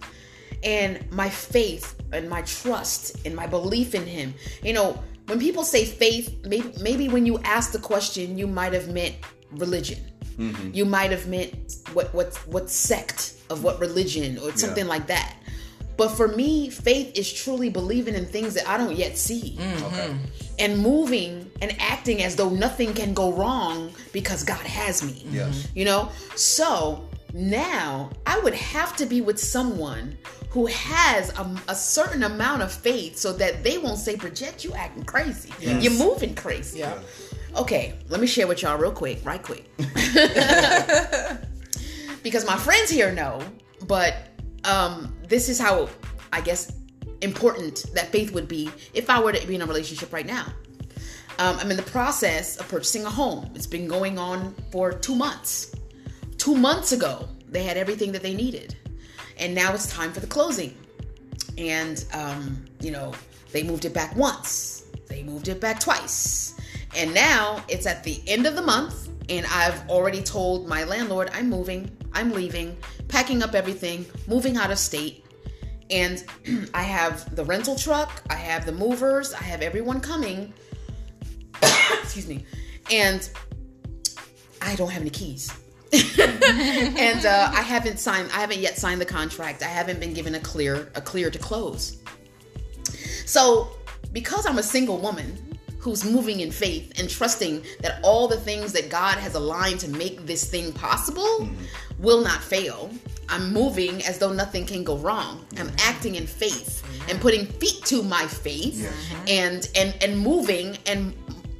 [0.63, 4.33] And my faith and my trust and my belief in him.
[4.63, 8.73] You know, when people say faith, maybe maybe when you ask the question, you might
[8.73, 9.15] have meant
[9.53, 9.99] religion.
[10.39, 10.71] Mm-hmm.
[10.73, 15.37] You might have meant what what what sect of what religion or something like that.
[15.97, 19.85] But for me, faith is truly believing in things that I don't yet see mm-hmm.
[19.85, 20.09] Okay.
[20.09, 20.25] Mm-hmm.
[20.59, 25.25] and moving and acting as though nothing can go wrong because God has me.
[25.31, 25.69] Yes.
[25.75, 26.11] You know?
[26.35, 30.17] So now I would have to be with someone
[30.51, 34.73] who has a, a certain amount of faith so that they won't say, Bridget, you
[34.75, 35.53] acting crazy.
[35.59, 36.79] You're moving crazy.
[36.79, 36.97] Yeah.
[37.57, 39.71] Okay, let me share with y'all real quick, right quick.
[42.23, 43.41] because my friends here know,
[43.87, 44.17] but
[44.65, 45.89] um, this is how
[46.33, 46.73] I guess
[47.21, 50.47] important that faith would be if I were to be in a relationship right now.
[51.39, 53.51] Um, I'm in the process of purchasing a home.
[53.55, 55.75] It's been going on for two months.
[56.39, 58.77] Two months ago, they had everything that they needed,
[59.39, 60.77] and now it's time for the closing.
[61.57, 63.15] And um, you know,
[63.53, 66.57] they moved it back once, they moved it back twice,
[66.97, 71.31] and now it's at the end of the month, and I've already told my landlord
[71.33, 72.77] I'm moving, I'm leaving,
[73.09, 75.25] packing up everything, moving out of state.
[75.91, 76.25] And
[76.75, 80.53] I have the rental truck, I have the movers, I have everyone coming.
[82.03, 82.45] Excuse me.
[82.91, 83.29] And
[84.61, 85.53] I don't have any keys.
[86.19, 88.29] and uh, I haven't signed.
[88.33, 89.63] I haven't yet signed the contract.
[89.63, 91.99] I haven't been given a clear a clear to close.
[93.27, 93.69] So,
[94.13, 95.54] because I'm a single woman
[95.85, 99.89] who's moving in faith and trusting that all the things that God has aligned to
[99.89, 102.03] make this thing possible mm-hmm.
[102.03, 102.91] will not fail,
[103.29, 105.45] I'm moving as though nothing can go wrong.
[105.59, 105.77] I'm mm-hmm.
[105.81, 107.11] acting in faith mm-hmm.
[107.11, 108.91] and putting feet to my faith
[109.29, 111.15] and and and moving and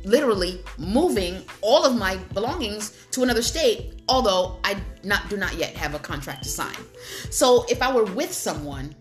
[0.05, 5.75] literally moving all of my belongings to another state although i not do not yet
[5.75, 6.77] have a contract to sign.
[7.31, 8.95] So if i were with someone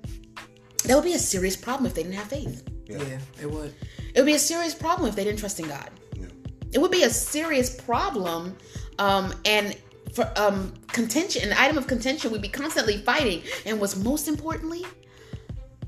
[0.86, 2.68] that would be a serious problem if they didn't have faith.
[2.88, 3.74] Yeah, it would.
[4.14, 5.90] It would be a serious problem if they didn't trust in god.
[6.16, 6.26] Yeah.
[6.72, 8.56] it would be a serious problem
[9.00, 9.78] um, and
[10.14, 13.42] for um, contention an item of contention we'd be constantly fighting.
[13.66, 14.86] And what's most importantly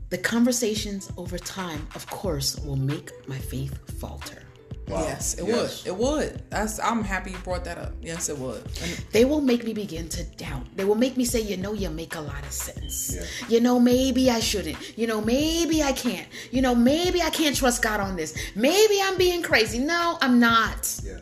[0.09, 4.43] the conversations over time of course will make my faith falter
[4.87, 5.01] Wow.
[5.03, 5.83] Yes, it Yes.
[5.83, 5.87] would.
[5.87, 6.43] It would.
[6.51, 6.79] That's.
[6.79, 7.93] I'm happy you brought that up.
[8.03, 8.61] Yes, it would.
[8.83, 10.63] And They will make me begin to doubt.
[10.75, 13.15] They will make me say, you know, you make a lot of sense.
[13.15, 13.23] Yeah.
[13.49, 14.77] You know, maybe I shouldn't.
[14.97, 16.27] You know, maybe I can't.
[16.51, 18.35] You know, maybe I can't trust God on this.
[18.55, 19.79] Maybe I'm being crazy.
[19.79, 20.99] No, I'm not.
[21.03, 21.17] Yeah.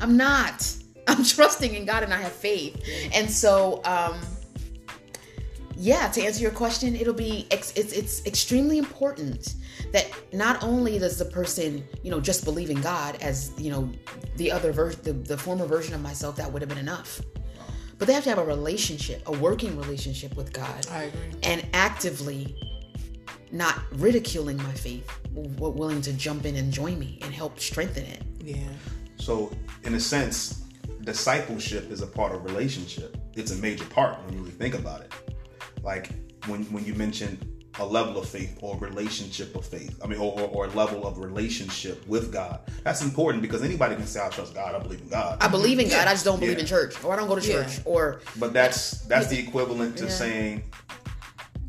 [0.00, 0.70] I'm not.
[1.08, 2.76] I'm trusting in God and I have faith.
[3.14, 4.20] And so, um,
[5.78, 9.54] yeah, to answer your question, it'll be ex- it's it's extremely important
[9.92, 13.90] that not only does the person you know just believe in God as you know
[14.36, 17.20] the other version the, the former version of myself that would have been enough,
[17.98, 21.20] but they have to have a relationship, a working relationship with God, I agree.
[21.42, 22.56] and actively
[23.52, 28.04] not ridiculing my faith, w- willing to jump in and join me and help strengthen
[28.04, 28.22] it.
[28.42, 28.56] Yeah.
[29.16, 29.52] So,
[29.84, 30.64] in a sense,
[31.02, 33.16] discipleship is a part of relationship.
[33.34, 35.12] It's a major part when you really think about it.
[35.82, 36.10] Like
[36.46, 37.38] when when you mention
[37.78, 41.06] a level of faith or relationship of faith, I mean, or, or, or a level
[41.06, 42.60] of relationship with God.
[42.84, 44.74] That's important because anybody can say, "I trust God.
[44.74, 46.60] I believe in God." I believe in God, I just don't believe Yeah.
[46.62, 47.64] in church, or I don't go to Yeah.
[47.64, 50.10] church, or but that's that's the equivalent to Yeah.
[50.10, 50.62] saying,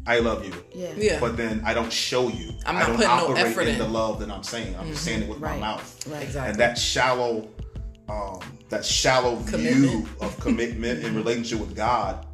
[0.06, 1.20] "I love you." yeah, Yeah.
[1.20, 2.52] But then I don't show you.
[2.66, 3.78] I'm I not don't putting no operate effort in, in.
[3.80, 4.76] the love that I'm saying.
[4.80, 5.60] I'm just saying it with Right.
[5.60, 6.08] my mouth.
[6.08, 6.24] Right.
[6.24, 6.52] Exactly.
[6.52, 7.50] And that shallow,
[8.08, 8.40] um,
[8.70, 12.26] that shallow view of commitment and relationship with God,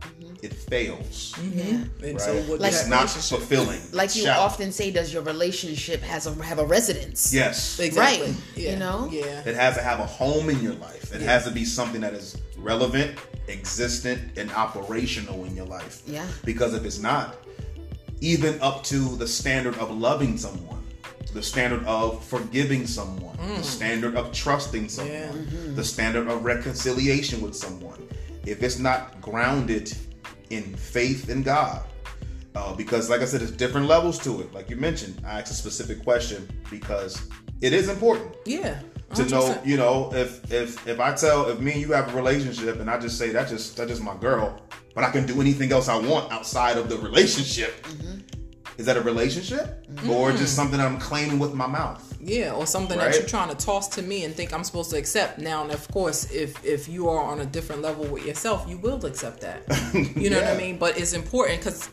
[0.43, 1.33] it fails.
[1.37, 1.57] Mm-hmm.
[1.59, 2.07] yeah.
[2.09, 2.21] And Right?
[2.21, 3.81] so would Like- it's not fulfilling.
[3.93, 4.43] Like you shallow.
[4.43, 7.33] often say, does your relationship has a have a residence?
[7.33, 7.79] Yes.
[7.79, 8.27] Exactly.
[8.27, 8.35] Right.
[8.55, 8.71] Yeah.
[8.71, 9.09] You know?
[9.11, 9.41] Yeah.
[9.45, 11.13] It has to have a home in your life.
[11.15, 13.17] It has to be something that is relevant,
[13.47, 16.01] existent, and operational in your life.
[16.05, 16.27] Yeah.
[16.43, 17.35] Because if it's not,
[18.19, 20.83] even up to the standard of loving someone,
[21.33, 25.31] the standard of forgiving someone, the standard of trusting someone, Yeah.
[25.31, 25.75] Mm-hmm.
[25.75, 27.99] the standard of reconciliation with someone,
[28.45, 29.95] if it's not grounded
[30.49, 31.81] in faith in God,
[32.55, 34.53] uh, because like I said, there's different levels to it.
[34.53, 37.27] Like you mentioned, I asked a specific question because
[37.61, 38.79] it is important Yeah.
[39.15, 42.15] to know you know if if if i tell if me and you have a
[42.17, 44.59] relationship and i just say that's just that's just my girl
[44.95, 47.85] but i can do anything else i want outside of the relationship
[48.77, 50.55] is that a relationship or just mm.
[50.59, 53.11] something i'm claiming with my mouth Yeah, or something Right?
[53.11, 55.39] that you're trying to toss to me and think I'm supposed to accept.
[55.39, 58.77] Now, and of course, if if you are on a different level with yourself, you
[58.85, 59.59] will accept that.
[60.21, 60.77] You know what I mean?
[60.77, 61.89] But it's important because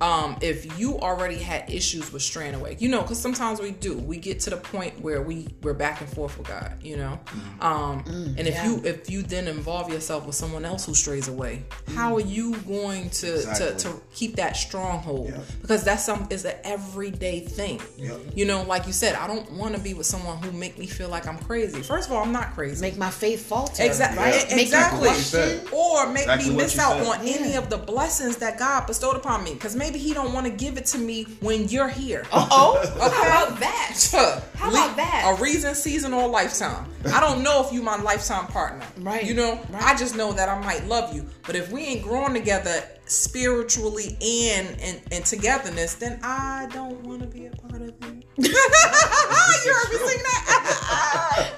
[0.00, 3.98] um, if you already had issues with straying away, you know, because sometimes we do.
[3.98, 6.72] We get to the point where we we're back and forth with God.
[6.82, 7.62] You know, Mm-hmm.
[7.62, 8.66] um, and if yeah.
[8.66, 12.54] you if you then involve yourself with someone else who strays away, how are you
[12.60, 13.66] going to Exactly.
[13.66, 15.30] to, to keep that stronghold?
[15.30, 15.38] Yeah.
[15.60, 17.80] Because that's some is an everyday thing.
[17.98, 18.16] Yeah.
[18.34, 20.86] You know, like you said, I don't want to be with someone who make me
[20.86, 21.82] feel like I'm crazy.
[21.82, 22.80] First of all, I'm not crazy.
[22.80, 23.82] Make my faith falter.
[23.82, 24.18] Exactly.
[24.18, 24.46] Right?
[24.48, 24.56] Yeah.
[24.56, 25.00] Make Exactly.
[25.02, 25.60] me What you said.
[25.68, 25.78] question.
[25.78, 27.06] or make Exactly me miss out said.
[27.06, 29.54] on any of the blessings that God bestowed upon me.
[29.54, 32.24] Because maybe He don't want to give it to me when you're here.
[32.32, 33.16] Uh Oh, Okay.
[33.16, 33.76] how about that?
[34.60, 35.34] How about that?
[35.38, 36.86] A reason, season, or lifetime.
[37.14, 38.84] I don't know if you my lifetime partner.
[38.98, 39.24] Right.
[39.24, 39.82] You know, Right.
[39.82, 41.26] I just know that I might love you.
[41.46, 47.22] But if we ain't growing together spiritually and and, and togetherness, then I don't want
[47.22, 47.96] to be a part of it.
[48.36, 48.52] you
[49.74, 51.48] heard me sing that?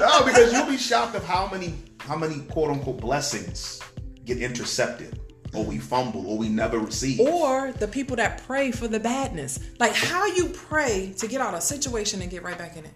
[0.00, 3.80] no because you'll be shocked of how many how many quote unquote blessings
[4.24, 5.18] get intercepted
[5.54, 9.58] or we fumble or we never receive or the people that pray for the badness.
[9.78, 12.84] Like how you pray to get out of a situation and get right back in
[12.84, 12.94] it.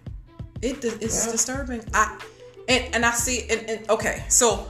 [0.61, 1.31] It it's Yeah.
[1.31, 1.81] disturbing.
[1.93, 2.17] I
[2.67, 4.67] and and I see and, and okay, so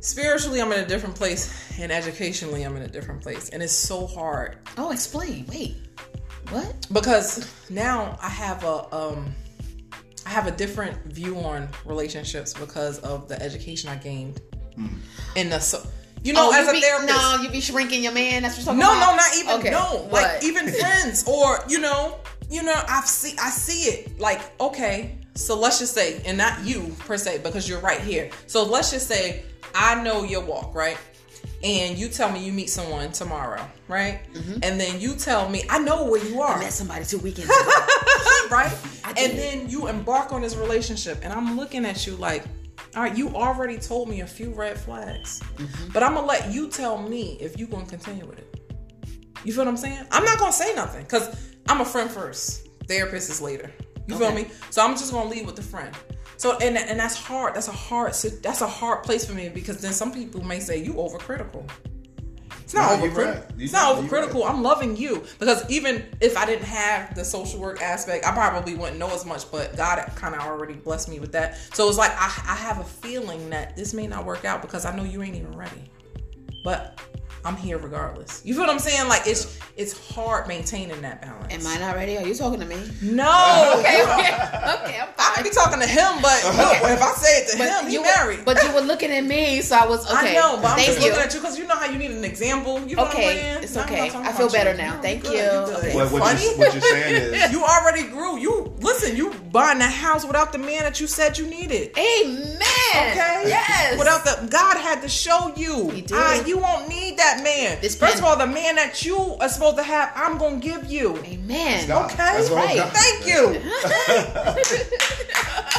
[0.00, 3.72] spiritually I'm in a different place and educationally I'm in a different place and it's
[3.72, 5.46] so hard Oh, explain.
[5.48, 5.76] Wait.
[6.50, 6.86] What?
[6.92, 9.34] because now I have a um
[10.26, 14.40] I have a different view on relationships because of the education I gained
[15.36, 15.86] in the so
[16.24, 18.42] you know oh, as a be, therapist No, you be shrinking your man.
[18.42, 19.00] That's what you're No, about.
[19.00, 19.70] no, no, not even Okay.
[19.70, 20.06] no.
[20.08, 20.12] What?
[20.22, 22.18] Like even friends or you know,
[22.50, 24.20] you know, I've see I see it.
[24.20, 28.30] Like, okay, so let's just say, and not you per se, because you're right here.
[28.46, 29.44] So let's just say
[29.74, 30.98] I know your walk, right?
[31.64, 34.20] And you tell me you meet someone tomorrow, right?
[34.34, 34.58] Mm-hmm.
[34.64, 36.56] And then you tell me I know where you are.
[36.56, 37.70] I met somebody two weekends ago.
[38.50, 38.72] right?
[39.16, 42.44] And then you embark on this relationship, and I'm looking at you like,
[42.94, 45.92] all right, you already told me a few red flags, mm-hmm.
[45.92, 48.60] but I'm gonna let you tell me if you gonna continue with it.
[49.44, 50.06] You feel what I'm saying?
[50.10, 52.68] I'm not gonna say nothing because I'm a friend first.
[52.86, 53.70] Therapist is later.
[54.06, 54.48] You feel me?
[54.70, 55.94] So I'm just gonna leave with the friend.
[56.36, 57.54] So and and that's hard.
[57.54, 58.12] That's a hard.
[58.42, 61.68] That's a hard place for me because then some people may say you overcritical.
[62.72, 63.34] It's not No, you're overcritical.
[63.34, 63.44] right.
[63.58, 64.48] It's not overcritical.
[64.48, 68.74] I'm loving you because even if I didn't have the social work aspect, I probably
[68.74, 69.50] wouldn't know as much.
[69.50, 71.58] But God kind of already blessed me with that.
[71.74, 74.86] So it's like I, I have a feeling that this may not work out because
[74.86, 75.90] I know you ain't even ready.
[76.64, 76.98] But
[77.44, 78.42] I'm here regardless.
[78.44, 79.08] You feel what I'm saying?
[79.08, 81.52] Like it's it's hard maintaining that balance.
[81.52, 82.16] Am I not ready?
[82.18, 82.76] Are you talking to me?
[83.02, 83.72] No.
[83.82, 85.00] Okay, okay, okay.
[85.00, 85.34] I'm I fine.
[85.36, 87.94] could be talking talking to him, but look, if I say it to him, he
[87.94, 88.38] you married.
[88.40, 90.30] Were, but you were looking at me, so I was okay.
[90.30, 91.08] I know, but I'm Thank just you.
[91.08, 92.80] looking at you because you know how you need an example.
[92.86, 94.18] You know Okay, what I'm it's No, I'm not okay.
[94.28, 94.76] I feel better you.
[94.78, 94.96] now.
[94.96, 95.38] No, Thank good, you.
[95.38, 95.76] good.
[95.78, 95.94] Okay.
[95.94, 96.42] What, what, Funny?
[96.44, 98.38] you're, what you're saying is You already grew.
[98.38, 99.16] You listen.
[99.16, 101.96] You buying a house without the man that you said you needed.
[101.96, 102.58] Amen.
[102.94, 103.42] Okay.
[103.46, 103.98] Yes.
[103.98, 105.90] Without the God had to show you.
[105.90, 106.12] He did.
[106.14, 107.78] Ah, you won't need that man.
[107.80, 110.58] This First pen- of all, the man that you are supposed to have, I'm gonna
[110.58, 111.16] give you.
[111.18, 111.86] Amen.
[111.88, 112.06] God.
[112.06, 112.16] Okay.
[112.16, 112.76] That's all Right.
[112.76, 112.92] God.
[112.92, 113.60] Thank you.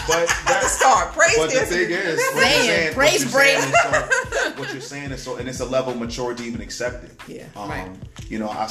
[0.05, 1.13] But The start.
[1.13, 1.69] Praise But the this.
[1.69, 5.11] thing is, what you're Saying, saying, praise what you're saying is so, what you're saying
[5.11, 7.11] is so, and it's a level of maturity even accept it.
[7.25, 7.89] Yeah, um, right.
[8.27, 8.67] You know, I,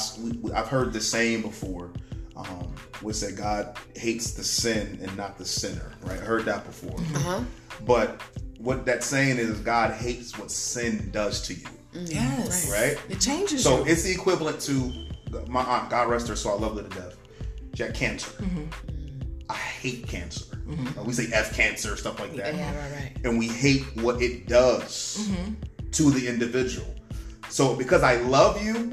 [0.55, 1.89] have heard the saying before,
[2.35, 5.91] um, which said God hates the sin and not the sinner.
[6.01, 6.19] Right?
[6.19, 6.99] I heard that before.
[6.99, 7.41] Uh-huh.
[7.85, 8.21] But
[8.57, 11.67] what that saying is, God hates what sin does to you.
[11.93, 12.71] Yes.
[12.71, 12.97] Right?
[13.09, 13.91] It changes So you.
[13.91, 14.91] it's the equivalent to
[15.47, 17.17] my aunt, God rest her, so I love her to death.
[17.75, 18.29] She had cancer.
[18.31, 18.63] Mm-hmm.
[19.49, 20.45] I hate cancer.
[20.97, 22.55] Uh, we say F cancer, stuff like that.
[22.55, 23.11] Yeah, right, right.
[23.25, 25.53] And we hate what it does Mm-hmm.
[25.91, 26.87] to the individual.
[27.49, 28.91] So because I love you,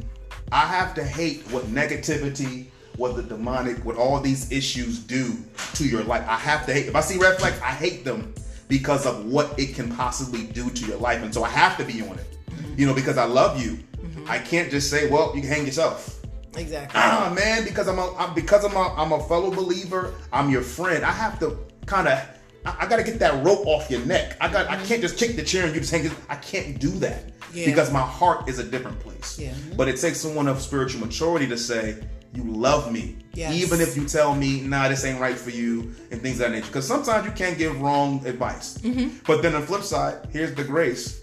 [0.53, 2.66] I have to hate what negativity,
[3.01, 5.34] what the demonic, what all these issues do
[5.72, 6.22] to your life.
[6.28, 6.86] I have to hate.
[6.86, 8.34] If I see red flags, I hate them
[8.68, 11.22] because of what it can possibly do to your life.
[11.22, 12.36] And so I have to be on it.
[12.51, 12.74] Mm-hmm.
[12.78, 13.78] You know, because I love you.
[13.96, 14.26] Mm-hmm.
[14.28, 16.20] I can't just say, well, you can hang yourself.
[16.59, 17.01] exactly.
[17.01, 20.12] Ah, man, because I'm a I'm, because I'm a I'm a fellow believer.
[20.30, 21.03] I'm your friend.
[21.03, 22.18] I have to kind of
[22.66, 24.36] I, I got to get that rope off your neck.
[24.42, 24.84] I got I mm-hmm.
[24.84, 26.12] can't just kick the chair and you just hang it.
[26.28, 27.64] I can't do that Yeah.
[27.64, 29.38] because my heart is a different place.
[29.38, 29.55] Yeah.
[29.74, 31.96] But it takes someone of spiritual maturity to say.
[32.32, 33.54] You love me, Yes.
[33.54, 36.52] even if you tell me, "Nah, this ain't right for you," and things of that
[36.52, 36.66] nature.
[36.66, 38.78] Because sometimes you can't give wrong advice.
[38.78, 39.18] Mm-hmm.
[39.26, 41.20] But then the flip side, here's the grace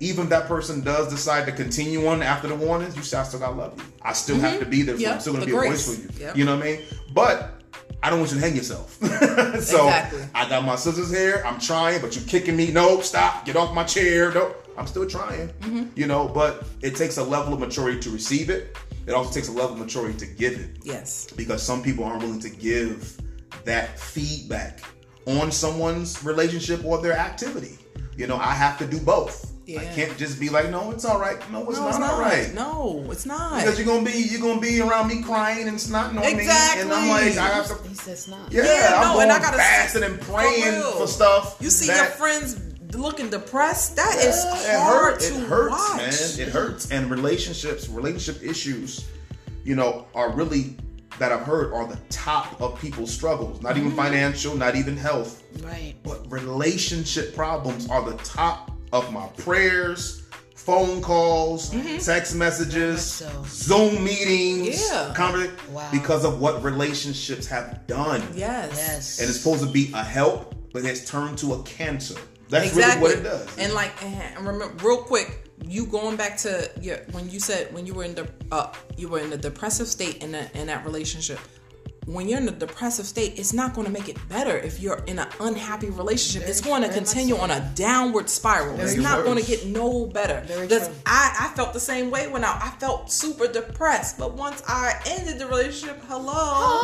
[0.00, 3.22] even if that person does decide to continue on after the warnings, you say, I
[3.22, 3.84] still gotta love you.
[4.02, 5.06] I still have to be there for you.
[5.06, 6.08] Yep, I'm still gonna the be a voice for you.
[6.26, 6.36] Yep.
[6.36, 6.80] You know what I mean?
[7.14, 7.62] But
[8.02, 8.92] I don't want you to hang yourself.
[9.00, 9.08] so
[9.86, 10.22] Exactly.
[10.34, 11.42] I got my scissors here.
[11.46, 12.70] I'm trying, but you're kicking me.
[12.70, 13.46] No, stop.
[13.46, 14.32] Get off my chair.
[14.32, 15.48] No, I'm still trying.
[15.48, 15.84] Mm-hmm.
[15.94, 18.76] You know, but it takes a level of maturity to receive it.
[19.06, 21.28] It also takes a level of maturity to give it Yes.
[21.36, 23.16] because some people aren't willing to give
[23.64, 24.80] that feedback
[25.26, 27.78] on someone's relationship or their activity.
[28.16, 29.52] You know, I have to do both.
[29.68, 31.38] I can't just be like, no, it's all right.
[31.50, 32.12] No, it's No, not, it's not.
[32.12, 32.54] all right.
[32.54, 33.56] No, it's not.
[33.60, 36.92] Because you're gonna be you're gonna be around me crying and snotting on me, and
[36.92, 37.38] I'm like, Exactly.
[37.40, 37.88] I have to.
[37.88, 38.52] He says not.
[38.52, 40.92] Yeah, Yeah, I'm no, going and I gotta- fasting and praying real.
[40.92, 41.56] for, stuff.
[41.60, 42.54] you see that- your friends
[42.96, 43.96] looking depressed.
[43.96, 45.28] That is it hard hurts.
[45.28, 45.96] to It hurts, watch.
[45.98, 46.48] man.
[46.48, 46.90] It hurts.
[46.90, 49.06] And relationships, relationship issues,
[49.64, 50.76] you know, are really
[51.18, 53.62] that I've heard are the top of people's struggles.
[53.62, 53.86] Not Mm-hmm.
[53.86, 55.94] even financial, not even health, Right.
[56.02, 60.22] but relationship problems are the top of my prayers.
[60.54, 61.70] Phone calls,
[62.04, 65.14] text messages, Very much Zoom meetings, Yeah.
[65.16, 65.88] conver- Wow.
[65.92, 68.20] because of what relationships have done.
[68.34, 68.72] Yes.
[68.76, 69.18] Yes.
[69.20, 72.16] And it's supposed to be a help, but it's turned to a cancer.
[72.48, 73.58] That's exactly really what it does.
[73.58, 77.86] And like, and remember, real quick, you going back to your when you said when
[77.86, 80.84] you were in the uh, you were in the depressive state in that in that
[80.84, 81.40] relationship.
[82.06, 85.02] When you're in a depressive state, it's not going to make it better if you're
[85.08, 86.48] in an unhappy relationship.
[86.48, 88.78] it's going to continue on a downward spiral.
[88.78, 90.40] it's Very not going to get no better.
[90.46, 90.88] Very Because.
[91.04, 94.18] I, I felt the same way when I, I felt super depressed.
[94.18, 96.80] But once I ended the relationship, hello.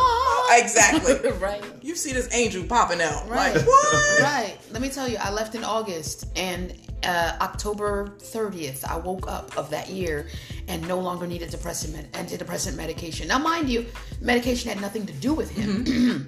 [0.58, 1.30] exactly.
[1.38, 1.62] right.
[1.82, 3.28] You see this angel popping out.
[3.28, 3.54] Right.
[3.54, 4.22] Like, what?
[4.22, 4.58] Right.
[4.72, 9.56] Let me tell you, I left in August and uh, October 30th, I woke up
[9.56, 10.28] of that year
[10.68, 13.28] and no longer needed depressant med- antidepressant medication.
[13.28, 13.86] Now, mind you,
[14.20, 15.84] medication had nothing to do with him.
[15.84, 16.26] Mm-hmm.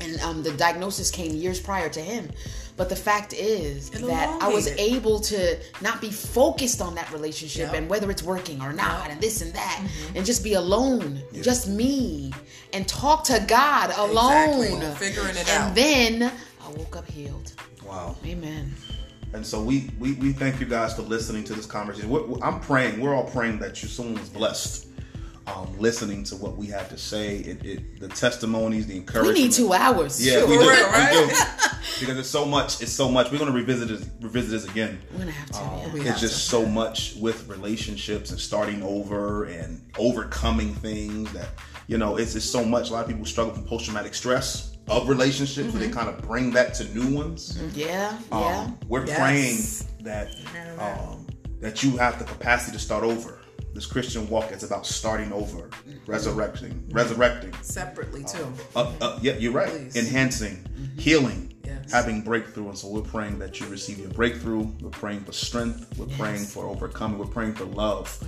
[0.00, 2.30] and um, the diagnosis came years prior to him.
[2.76, 4.94] But the fact is It that I was elongated.
[4.96, 7.74] able to not be focused on that relationship Yep.
[7.74, 11.68] and whether it's working or not and this and that and just be alone, just
[11.68, 12.32] me,
[12.72, 14.62] and talk to God alone.
[14.62, 15.06] Exactly.
[15.08, 15.74] Figuring it and out.
[15.74, 16.22] then
[16.64, 17.52] I woke up healed.
[17.86, 18.16] wow.
[18.24, 18.72] Amen.
[19.34, 22.08] And so we, we we thank you guys for listening to this conversation.
[22.10, 23.00] We're, we're- I'm praying.
[23.00, 24.88] We're all praying that you someone was blessed,
[25.46, 27.36] um, listening to what we had to say.
[27.38, 29.36] It, it the testimonies, the encouragement.
[29.36, 29.58] We encouragement.
[29.58, 30.24] need two hours.
[30.24, 30.48] Yeah, Shoot.
[30.48, 30.60] we do.
[30.70, 31.26] real, right?
[31.26, 31.34] We do.
[32.00, 32.80] Because it's so much.
[32.82, 33.30] It's so much.
[33.30, 34.08] We're gonna revisit this.
[34.20, 35.00] Revisit this again.
[35.12, 35.58] We're gonna have to.
[35.58, 35.96] yeah.
[36.00, 36.40] It's have just to.
[36.50, 41.48] so much with relationships and starting over and overcoming things that
[41.86, 42.16] you know.
[42.16, 42.90] It's just so much.
[42.90, 45.78] A lot of people struggle from post traumatic stress of relationships, Mm-hmm.
[45.78, 47.56] where they kind of bring that to new ones.
[47.74, 48.58] Yeah, yeah.
[48.64, 49.18] Um, we're Yes.
[49.18, 50.34] praying that
[50.80, 51.26] um,
[51.60, 53.38] that you have the capacity to start over.
[53.74, 55.70] This Christian walk is about starting over,
[56.06, 57.52] resurrecting, resurrecting.
[57.62, 58.52] Separately too.
[58.76, 59.70] Uh, uh, yeah, you're right.
[59.70, 59.96] Please.
[59.96, 60.64] enhancing,
[60.98, 61.90] healing, Yes.
[61.92, 62.68] having breakthrough.
[62.68, 64.66] And so we're praying that you receive your breakthrough.
[64.80, 65.96] We're praying for strength.
[65.96, 67.18] We're praying for overcoming.
[67.18, 68.18] We're praying for love,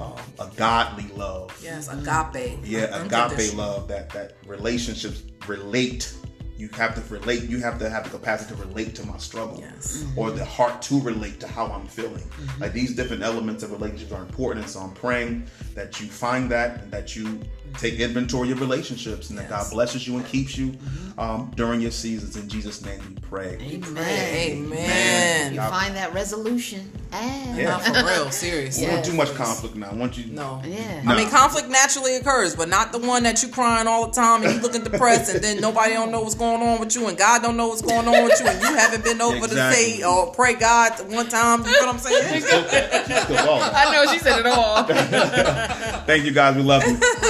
[0.00, 1.58] um, a godly love.
[1.62, 2.58] Yes, agape.
[2.64, 6.14] Yeah, agape love that that relationships relate
[6.62, 7.42] you have to relate.
[7.42, 10.04] You have to have the capacity to relate to my struggle, Yes.
[10.04, 10.18] Mm-hmm.
[10.18, 12.22] or the heart to relate to how I'm feeling.
[12.22, 12.62] Mm-hmm.
[12.62, 16.48] Like these different elements of relationships are important, and so I'm praying that you find
[16.52, 17.40] that and that you
[17.78, 21.18] take inventory of relationships, and that God blesses you and keeps you mm-hmm.
[21.18, 22.36] um, during your seasons.
[22.36, 23.56] In Jesus' name, we pray.
[23.60, 24.66] Amen.
[24.66, 25.54] Amen.
[25.54, 26.92] You find that resolution.
[27.12, 27.70] And Yeah.
[27.70, 28.84] Not for real, seriously.
[28.84, 28.96] We Yeah.
[28.96, 29.88] don't do much conflict now.
[29.90, 30.26] I want you.
[30.32, 30.60] No.
[30.64, 31.02] Yeah.
[31.06, 34.42] I mean, conflict naturally occurs, but not the one that you crying all the time
[34.42, 37.16] and you looking depressed, and then nobody don't know what's going on with you, and
[37.16, 40.02] God don't know what's going on with you, and you haven't been over to say
[40.02, 41.60] or oh, pray God one time.
[41.64, 42.34] You know what I'm saying?
[42.34, 43.60] She's still wrong.
[43.62, 44.82] I know she said it all.
[46.06, 46.56] Thank you guys.
[46.56, 46.96] We love you.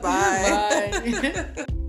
[0.00, 0.90] Bye.
[0.92, 1.66] Bye.